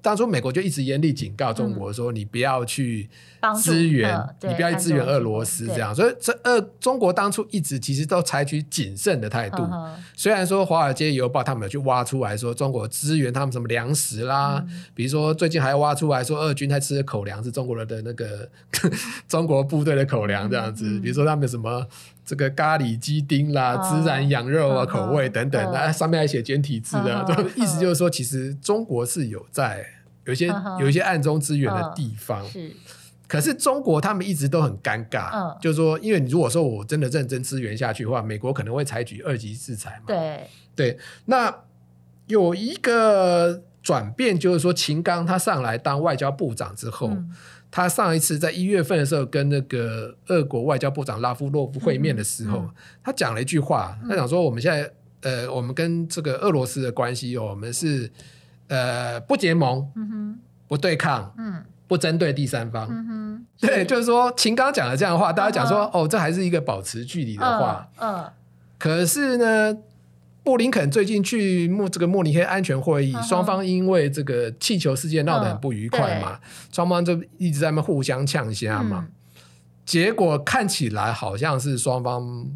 [0.06, 3.10] 当初美国就一直严厉警告中国说：“你不要去
[3.60, 9.68] 支援，你不要去支援俄罗斯这样。”所以这二中国当初一直其实都采取谨慎的态度。
[10.14, 14.64] 虽然说《华尔街邮报》他们有去挖出来说中国支援他们什么粮食啦，
[14.94, 18.48] 比如说最近还挖出来说俄军在吃的口粮是中国人的那个
[19.26, 21.00] 中国部队的口粮这样子。
[21.00, 21.84] 比如说他们什么
[22.24, 29.84] 这个咖喱鸡丁啦、孜然羊肉啊口味等等，那上面还写简体字的，意思就是说其实中国是有在。
[30.26, 30.46] 有一些
[30.78, 32.70] 有一些暗中支援的地方，是，
[33.26, 40.05] 可是中国他们一直都很尴尬，就是说，因为你如果说我真的认真支援下去的话，美国可能会采取二级制裁嘛。
[40.07, 40.40] 对。
[40.76, 41.62] 对，那
[42.26, 47.34] 有一个转变，就是说秦刚他上来当外交部长之后，嗯、
[47.70, 52.66] 他上一次在一月份的时候跟那个俄国外交部长拉夫洛夫会面的时候，嗯。
[52.66, 54.92] 嗯、他讲了一句话，他讲说我们现在
[55.22, 58.11] 呃，我们跟这个俄罗斯的关系哦，我们是
[58.68, 60.38] 呃不结盟，嗯、哼
[60.68, 62.88] 不对抗，嗯、不针对第三方。
[62.90, 66.04] 嗯对，就是说秦刚讲的这样的话，大家讲说、uh.
[66.04, 67.88] 哦，这还是一个保持距离的话。
[67.96, 68.24] 嗯、uh。
[68.26, 68.30] Uh.
[68.76, 69.74] 可是呢，
[70.44, 73.22] 布林肯最近去慕这个慕尼黑安全会议，uh.
[73.26, 76.74] 双方因为这个气球事件闹得很不愉快嘛，uh.
[76.74, 79.08] 双方就一直在那互相呛虾嘛。
[79.08, 79.40] Uh.
[79.86, 82.46] 结果看起来好像是双方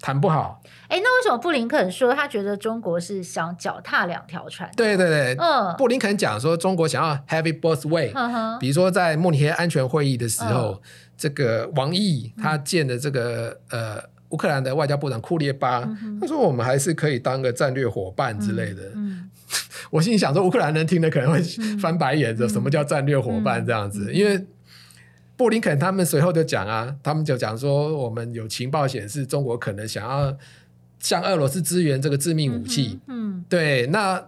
[0.00, 0.62] 谈不好。
[0.88, 4.70] 哎，那为什么布林肯说他觉得中国是想脚踏两条船？
[4.76, 10.80] 对对对，嗯，布林肯讲说中国想要 have it both way，嗯哼，比如说在慕尼黑安全会议的时候，
[11.16, 15.80] 这个王毅他见的这个呃乌克兰的外交部长库列巴，
[16.20, 18.82] 他说我们还是可以当个战略伙伴之类的。
[18.94, 19.28] 嗯，
[19.90, 21.40] 我心里想说乌克兰人听了可能会
[21.78, 24.12] 翻白眼，说什么叫战略伙伴这样子？
[24.12, 24.46] 因为
[25.38, 30.36] 布林肯他们随后就讲啊，他们就讲说我们有情报显示中国可能想要。
[31.00, 33.44] 向俄罗斯支援这个致命武器，嗯，嗯。
[33.48, 34.20] 对，那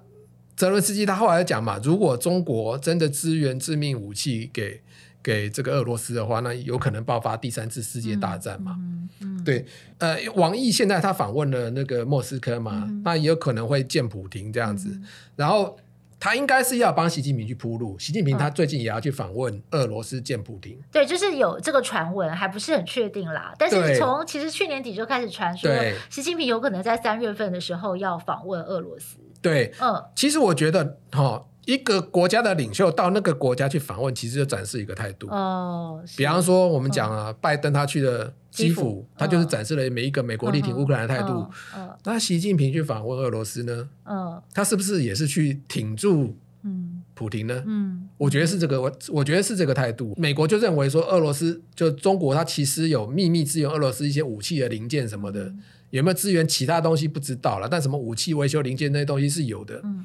[0.55, 4.81] 泽伦斯基他后来讲嘛，如果中国真的支援致命武器给
[5.21, 8.79] 给这个俄罗斯的话，那有可能爆发第三次世界大战嘛，
[9.19, 9.67] 嗯，对，
[9.99, 15.05] 呃，王毅现在他访问了那个莫斯科嘛，嗯、那也有可能会见普廷这样子，嗯、
[15.35, 15.77] 然后。
[16.21, 17.99] 他应该是要帮习近平去铺路。
[17.99, 20.79] 习近平他最近也要去访问俄罗斯，见普亭。
[20.93, 23.55] 对，就是有这个传闻，还不是很确定啦。
[23.59, 25.71] 但是从其实去年底就开始传说，
[26.11, 29.17] 习近平有可能在三月份的时候要访问俄罗斯。
[29.41, 35.27] 对，嗯，其实我觉得哈，一个国家的领袖到那个国家去访问，其实就展示一个态度。
[35.31, 41.49] 哦，比方说我们讲啊，拜登他去了基辅，他就是展示了每一个美国力挺乌克兰的态度。
[41.77, 43.89] 嗯，那习近平去访问俄罗斯呢？
[44.05, 47.63] 嗯，他是不是也是去挺住嗯普亭呢？
[47.67, 50.15] 嗯，我觉得是这个，我我觉得是这个态度。
[50.17, 55.53] 美国就认为说，俄罗斯就中国，他其实有秘密支援俄罗斯一些武器的零件什么的，
[55.91, 59.81] 有没有支援其他东西不知道了，但什么武器维修零件那些东西是有的。
[59.85, 60.05] 嗯，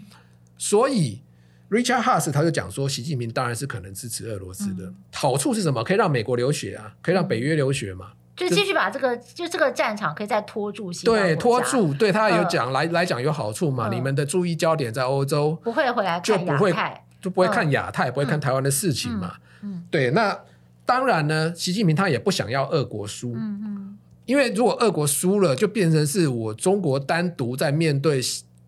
[0.58, 1.22] 所以
[1.70, 4.93] Richard Haass 他就讲说，习近平当然是可能支持俄罗斯的。
[5.14, 5.84] 好处是什么？
[5.84, 8.12] 可以让美国流血啊，可以让北约流血嘛。
[8.36, 11.06] 就继续把这个，就，就这个战场可以再拖住些。
[11.06, 13.88] 对，拖住，对他有讲、呃、来来讲有好处嘛？
[13.88, 16.74] 呃、你们的注意焦点在欧洲，不会回来看亚太，就不会
[17.22, 19.36] 就不会看亚太，呃、不会看台湾的事情嘛？
[19.62, 20.12] 嗯，嗯对。
[20.12, 20.38] 那
[20.86, 28.20] 当然呢，习近平他也不想要俄国输，嗯嗯，因为如果俄国输了，就变成是我中国单独在面对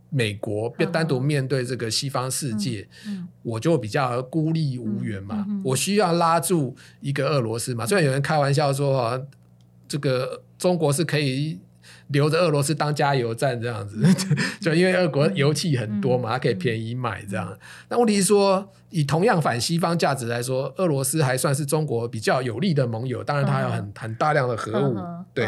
[0.09, 5.45] 美国，变单独面对这个西方世界，嗯嗯、我就比较孤立无援嘛。
[5.63, 7.86] 我需要拉住一个俄罗斯嘛？
[7.86, 9.22] 虽然有人开玩笑说
[9.88, 11.59] 这个中国是可以
[12.07, 14.03] 留着俄罗斯当加油站这样子，
[14.61, 17.57] 就因为俄国油气很多嘛，它可以便宜买这样。
[17.89, 23.23] 那问题是说，以同样反西方价值来说，俄罗斯还算是中国比较有利的盟友。
[23.23, 24.97] 当然，它有很很大量的核武，
[25.35, 25.47] 对。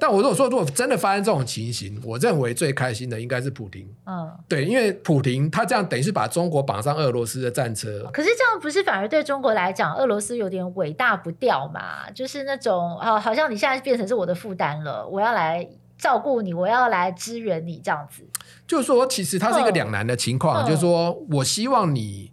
[0.00, 3.86] 但我如果说，如果真的发生这种情形，我认为最开心的应该是普亭。
[4.06, 8.08] 嗯，对，因为普亭他这样等于是把中国绑上俄罗斯的战车。
[8.10, 12.10] 可是这样不是反而对中国来讲，俄罗斯有点伟大不掉嘛？
[12.12, 15.68] 就是那种哦，好像你现在变成是我的负担了，我要来。
[15.98, 18.24] 照顾你，我要来支援你，这样子。
[18.66, 20.66] 就是说，其实它是一个两难的情况。
[20.66, 22.32] 就是说我希望你，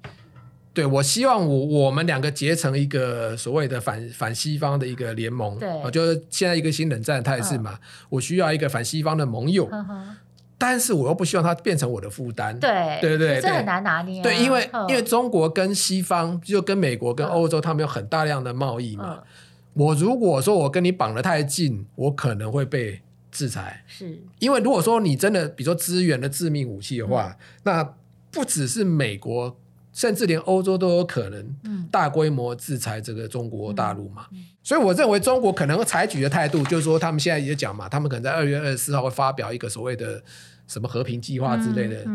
[0.74, 5.58] 对，我希望我我们两个结成一个所谓的反反西方的一个联盟。
[5.60, 7.80] 对，就是现在一个新冷战态势嘛。
[8.10, 9.70] 我需要一个反西方的盟友，
[10.58, 12.58] 但是我又不希望它变成我的负担。
[12.60, 14.22] 对，对对对，这很难拿捏。
[14.22, 19.24] 对，因为因为中国跟西方，就跟美国跟欧洲，他们有很大量的贸易嘛。
[19.74, 23.02] 我如果说我跟你绑得太近，我可能会被。
[23.32, 27.94] 制裁是因为如果说你真的比如说支援的致命武器的话，嗯、那
[28.32, 29.56] 不只是美国，
[29.94, 34.28] 甚至连欧洲都有可能大规模制裁这个中国大陆嘛。
[34.64, 40.24] 所以我认为中国可能会采取的态度就是说，他们现在也讲嘛，他们可能在二月二十四号会发表一个所谓的
[40.68, 42.06] 什么和平计划之类的。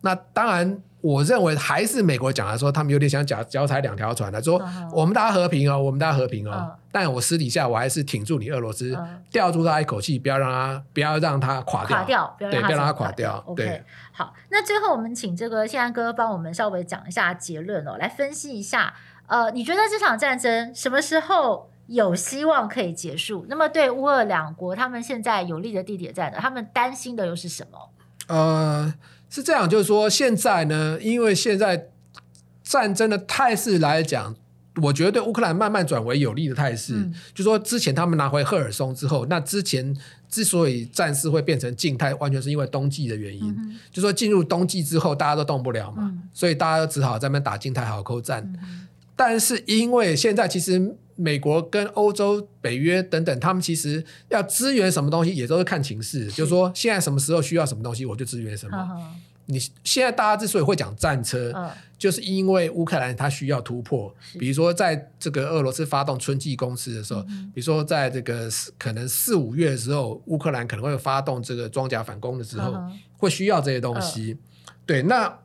[0.00, 0.82] 那当然。
[1.02, 4.60] 我认为还是美国讲来说，他们有点想脚脚踩两条船来说，
[4.92, 6.76] 我们大家和平哦，我们大家和平哦。
[6.92, 8.98] 但我私底下我还是挺住你俄罗斯，
[9.30, 13.42] 吊住他一口气，不要让他不要让他垮掉，对，不要让他垮掉。
[13.46, 13.82] OK，
[14.12, 18.92] 好，那最后我们请这个宪安哥帮我们稍微讲一下结论哦，来分析一下。
[19.26, 23.46] 呃，你觉得这场战争什么时候有希望可以结束？
[23.48, 26.40] 那么对乌俄两国，他们现在有利的地点在哪？
[26.40, 27.78] 他们担心的又是什么？
[28.26, 28.92] 呃。
[29.30, 31.88] 是这样，就是说现在呢，因为现在
[32.64, 34.34] 战争的态势来讲，
[34.82, 39.96] 我觉得对乌克兰慢慢转为有利的态势，嗯、就说之前他们拿回赫尔松之后，那之前
[40.28, 43.48] 之所以战事会变成静态，完全是因为冬季的原因。
[43.50, 48.42] 嗯、就说进入冬季之后，大家都动不了嘛，嗯、所以大家都只好在那边打静态壕沟战。
[48.62, 59.16] 嗯、但是因为现在其实美国跟欧洲、北约等等，他们其实要支援什么东西，也都是看情势，就是说现在什么时候需要什么东西，我就支援什么。
[59.46, 61.68] 你现在大家之所以会讲战车，嗯、
[61.98, 64.14] 就是因为乌克兰它需要突破。
[64.38, 68.48] 比如说，在这个俄罗斯发动春季攻势的时候，嗯、比如说在这个
[68.78, 74.38] 可能四五月的时候，乌克兰可能会发动这个装甲反攻的时候，嗯、会需要这些东西。
[74.38, 75.40] 嗯、对，那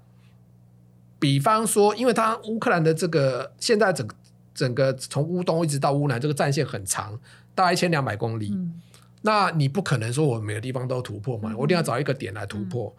[1.18, 4.08] 比方说，因为它乌克兰的这个现在整
[4.56, 7.20] 整个从乌东一直到乌南这个战线很长，
[7.54, 8.50] 大概一千两百公里。
[8.52, 8.82] 嗯
[9.22, 11.52] 那你不可能说我每个地方都突破嘛？
[11.58, 12.96] 我一定要找一个点来突破。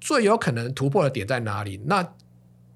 [0.00, 1.80] 最有可能突破的点在哪里？
[1.86, 2.04] 那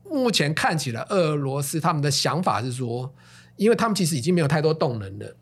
[0.05, 3.12] 目前看起来，俄罗斯他们的想法是说，
[3.57, 5.35] 因为他们其实已经没有太多动能了，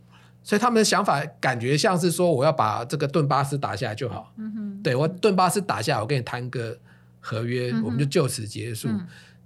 [0.43, 4.33] 所以他们的想法感觉像是说，我要把这个顿巴斯打下来就好。
[4.39, 6.79] 嗯对，我顿巴斯打下来，我跟你谈个
[7.21, 8.89] 合约，我们就就此结束。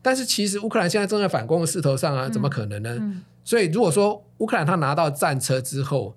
[0.04, 3.22] 但是其实乌克兰现在正在反攻的势头上啊，怎么可能呢？
[3.42, 6.14] 所以如果说乌克兰他拿到战车之后，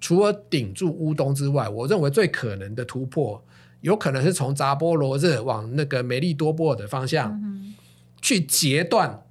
[0.00, 3.40] 除了顶住乌东之外，我认为最可能的突破，
[3.82, 7.72] 有可能是从扎波罗热往那个梅利多波尔的方向，嗯、
[8.20, 9.22] 去截断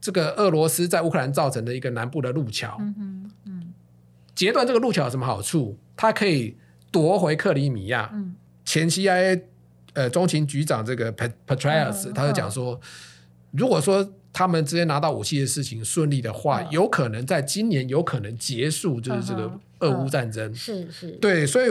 [0.00, 2.78] 这个俄罗斯在乌克兰造成的一个南部的路桥。
[2.80, 3.74] 嗯嗯、
[4.34, 5.76] 截断这个路桥有什么好处？
[5.94, 6.56] 它可以
[6.90, 8.08] 夺回克里米亚。
[8.14, 8.34] 嗯、
[8.64, 9.42] 前 CIA
[9.92, 12.80] 呃中情局长这个 Petraeus 他就讲说，嗯、
[13.56, 19.50] 如果说他们直接拿到武器的事情顺利的话，嗯、有可能在今年有可能结束，就是这个。
[19.80, 21.68] 俄乌战争、嗯、是是，对，所以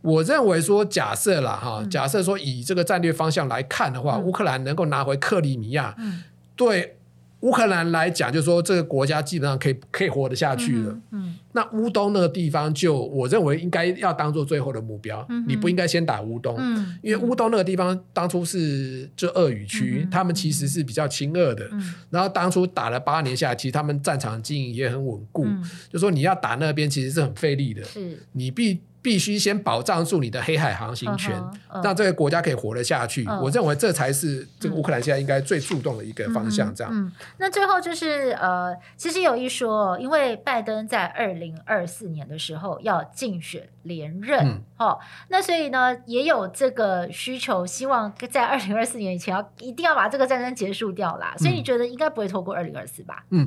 [0.00, 6.24] 我认为说，假设啦哈，嗯、假设说以这个战略方向来看的话，乌、嗯、克兰能够拿回克里米亚，嗯、
[6.56, 6.96] 对。
[7.44, 10.90] 乌克兰来讲，就是说这个国家基本上可以可以活得下去了。
[11.10, 15.24] 嗯，嗯，那乌东那个地方，就我认为应该要当做最后的目标。
[15.28, 21.68] 嗯，你不应该先打乌东，嗯，因为乌东那个地方当初是就鄂语区，嗯、他们其实是比较亲鄂的。
[21.72, 25.44] 嗯，然后当初打了八年下来，其实他们战场经营也很稳固。
[25.44, 27.84] 嗯，就说你要打那边，其实是很费力的。
[27.84, 28.80] 是，你必。
[29.04, 31.38] 必须先保障住你的黑海航行权，
[31.82, 33.22] 让这个国家可以活得下去。
[33.42, 36.74] 我认为这才是这个乌克兰现在应该最注重的一个方向。
[36.74, 44.98] 这样，那最后就是呃，其实有一说，因为拜登在二零二四年的时候要竞选连任，好，
[45.28, 51.34] 那所以呢，也有这个需求，希望在二零二四年以前要一定要把这个战争结束掉啦。
[51.36, 53.26] 所以你觉得应该不会拖过二零二四吧？
[53.28, 53.46] 嗯，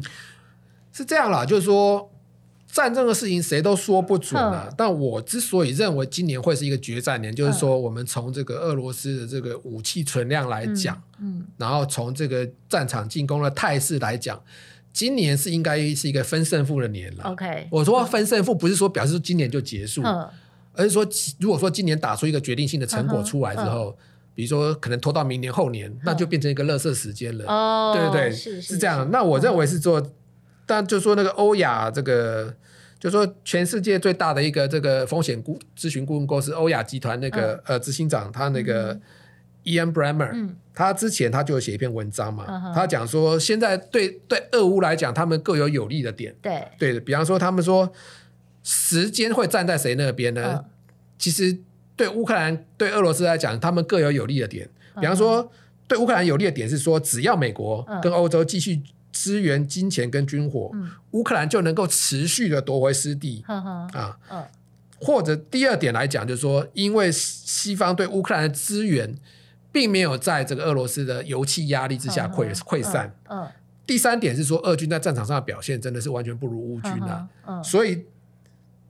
[0.94, 2.12] 是这样啦，就是说。
[2.70, 14.40] 战争的事情谁都说不准啊，但我之所以认为今年会是一个决战年，就是说我们从这个俄罗斯的这个武器存量来讲，嗯，然后从这个战场进攻的态势来讲，
[14.92, 17.24] 今年是应该是一个分胜负的年了。
[17.24, 20.04] OK，我说分胜负不是说表示今年就结束，
[20.74, 21.08] 而是说
[21.40, 23.98] 如果说今年打出一个决定性的成果出来之后，
[24.36, 27.46] 比如说可能拖到明年后年，那就变成一个乐色时间了。
[27.48, 29.10] 哦，对对对，是是这样。
[29.10, 30.06] 那我认为是做。
[30.68, 32.54] 但就说那个欧亚这个，
[33.00, 38.94] 就说全世界最大的一个这个风险顾咨询顾问公司欧亚集团那个、嗯、呃执行长，他那个
[39.64, 46.68] Ian Bremmer，、嗯、他之前他就写一篇文章嘛，嗯、他讲说现在对对俄乌来讲，他们各有有利的点，对。
[46.78, 47.90] 对，比方说他们说
[48.62, 50.56] 时间会站在谁那边呢？
[50.58, 50.66] 嗯、
[51.18, 51.58] 其实
[51.96, 55.50] 对乌克兰对俄罗斯来讲，他们各有有利的点，比方说
[55.88, 58.82] 对乌克兰有利的点是说，只要美国跟欧洲继续。
[59.18, 60.72] 支援金钱跟军火，
[61.12, 64.18] 乌克兰就能够持续的夺回失地啊。
[65.00, 69.16] 或者第二点来讲，就是说，因为西方对乌克兰的资源
[69.72, 73.14] 并没有在这个俄罗斯的油气压力之下溃溃散。
[73.86, 77.28] 第三点是说，俄军在战场上的表现真的是完全不如乌军啊。
[77.64, 78.06] 所以。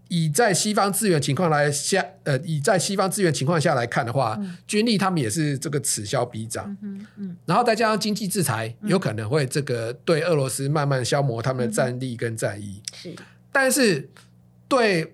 [0.10, 12.82] 以在西方资源情况来下，呃，以在西方资源情况下来看的话，嗯、军力他们也是这个此消彼长，嗯嗯、然后再加上经济制裁，嗯、有可能会这个对俄罗斯慢慢消磨他们的战力跟战意。
[12.94, 13.16] 是、嗯，
[13.52, 14.10] 但是
[14.68, 15.14] 对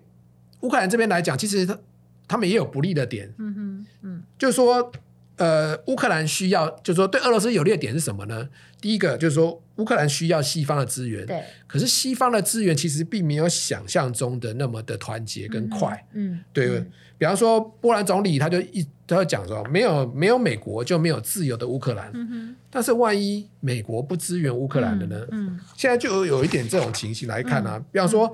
[0.61, 1.79] 乌克兰这边来讲，其实他
[2.27, 4.91] 他们也有不利的点，嗯嗯嗯、就是说。
[5.37, 8.47] 呃，乌克兰需要，就是说对俄罗斯有利的点是什么呢？
[8.79, 11.41] 第一个就是说，乌克兰需要西方的资源，对。
[11.65, 16.77] 可是西方的资源其实并没有想象中的那么的团结跟快，嗯，对。
[16.77, 22.55] 嗯、比方说，波兰总理他就一他就讲说，没有没有美国就没有自由的乌克兰，嗯哼。
[22.69, 25.25] 但是万一美国不支援乌克兰的呢？
[25.31, 27.77] 嗯，嗯现在就有一点这种情形来看啊。
[27.77, 28.31] 嗯、比方说，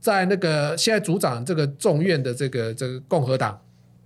[0.00, 3.60] 在那个现在组长这个众院的这个这个共和党。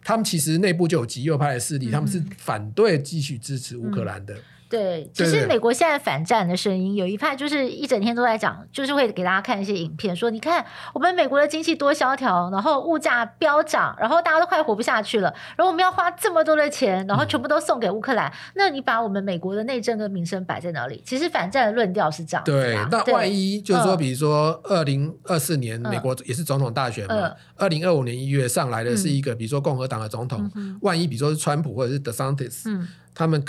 [0.07, 4.39] 他们其实内部就有极右派的势力，嗯、他们是反对继续支持乌克兰的。
[4.69, 21.01] 对，其实美国现在反战的声音有一派就是一整天都在讲，就是会给大家看一些影片，说你看我们美国的经济多萧条，然后物价飙涨，然后大家都快活不下去了，然后我们要花这么多的钱，然后全部都送给乌克兰，嗯、那你把我们美国的内政跟民生摆在哪里？
[21.07, 22.43] 其实反战的论调是这样。
[22.45, 33.45] 对，那万一就是说，比如说二零二四年美国也是总统大选嘛，二零二五年一月上来的是一个比如说共和党的总统，嗯、万一比如说是川普或者是 DeSantis，嗯，他们。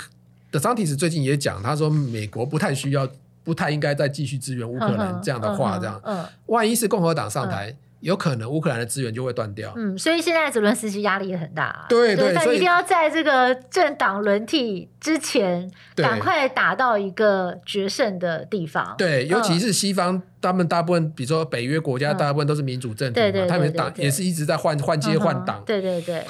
[0.50, 3.08] DeSantis 最近也讲，他说美国不太需要，
[3.44, 9.72] 不太应该再继续支援乌克兰这样的话，这样，嗯，万一是共和党上台，有可能乌克兰的资源就会断掉。
[9.76, 18.94] 嗯，所以现在泽伦斯基压力也很大，对对，他一定要在这个政党轮替之前，赶快打到一个决胜的地方。
[18.96, 25.62] 对，尤其是西方，他们大部分，比如说北约国家，大部分都是民主政体嘛，他们党也是一直在换换届换党。
[25.66, 26.24] 对对对。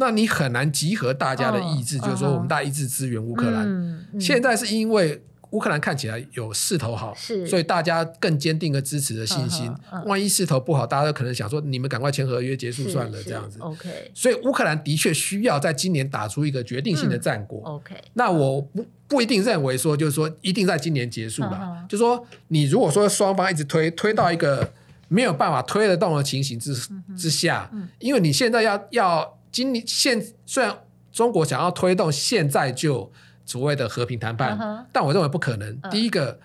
[0.00, 4.06] 那你很难集合大家的意志，就是说我们大家一致支援乌克兰。
[4.18, 7.14] 现在是因为乌克兰看起来有势头好，
[7.46, 9.70] 所以大家更坚定的支持的信心。
[10.06, 13.58] 万一势头不好，大家都可能想说，你们赶快签合约结束算了，这样子。
[13.60, 14.10] OK。
[14.14, 17.60] 所以乌克兰的确需要在今年打出一个决定性的战果。
[17.66, 17.94] OK。
[18.14, 21.84] 那我不不一定认为说，就是说一定在今年结束了。
[21.86, 24.72] 就是说，你如果说双方一直推推到一个
[25.08, 26.74] 没有办法推得动的情形之
[27.14, 29.36] 之下，因为你现在要要。
[29.50, 30.76] 今年现虽然
[31.12, 33.10] 中国想要推动现在就
[33.44, 34.84] 所谓的和平谈判，uh huh.
[34.92, 35.80] 但我认为不可能。
[35.82, 35.90] Uh.
[35.90, 36.38] 第一个，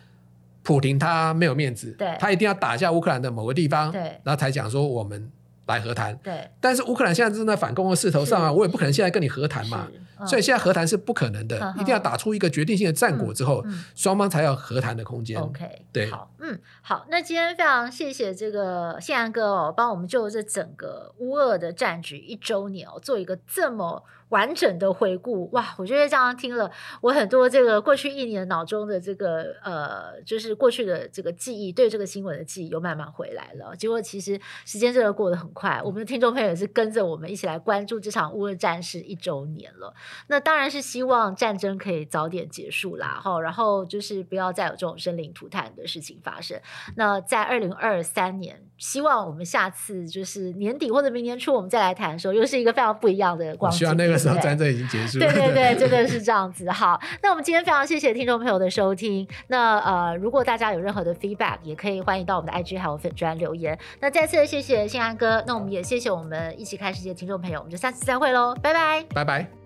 [0.63, 5.31] 普廷他没有面子，对他一定要打下乌克兰的某个地方，对然后才讲说我们
[5.65, 6.15] 来和谈。
[6.23, 6.49] 对。
[6.59, 9.87] 但是乌克兰现在正在反攻的势头上啊，我也不可能现在跟你和谈嘛。
[10.25, 13.61] 所以现在和谈是不可能的，一定要打出一个决定性的战果之后，
[13.95, 15.37] 双方才有和谈的空间。
[15.37, 25.49] OK，对，好，嗯，好，那今天非常谢谢这个宪安哥哦，帮我们就这整个乌俄的战局一周年哦，做一个这么完整的回顾。
[25.51, 26.69] 哇，我觉得这样听了，
[27.01, 33.75] 我很多这个过去一年脑中的这个呃，就是过去的这个记忆，对这个新闻的记忆又慢慢回来了。
[33.75, 39.93] 结果其实时间真的过得很快，我们的听众朋友也是跟着我们一起来关注这场乌俄战事一周年了。
[40.27, 46.59] 那当然是希望战争可以早点结束啦，哈，然后就是不要再有这种生灵涂炭的事情发生。
[46.95, 53.79] 那在二零二三年，希望我们下次就是年底或者明年初我们再来谈的时候，又是一个非常不一样的光景。
[53.79, 55.31] 希望那个时候战争已经结束了。
[55.31, 56.69] 对对对， 真的是这样子。
[56.71, 59.27] 好，那我们今天非常谢谢听众朋友的收听。
[59.47, 63.77] 那呃，如果大家有任何的 feedback，也可以欢迎到我们的 IG 还有粉专留言。
[63.99, 69.64] 那再次谢谢信安哥，那我们也谢谢我们一起看世界的听众朋友，我们就下次再会喽，拜拜，拜拜。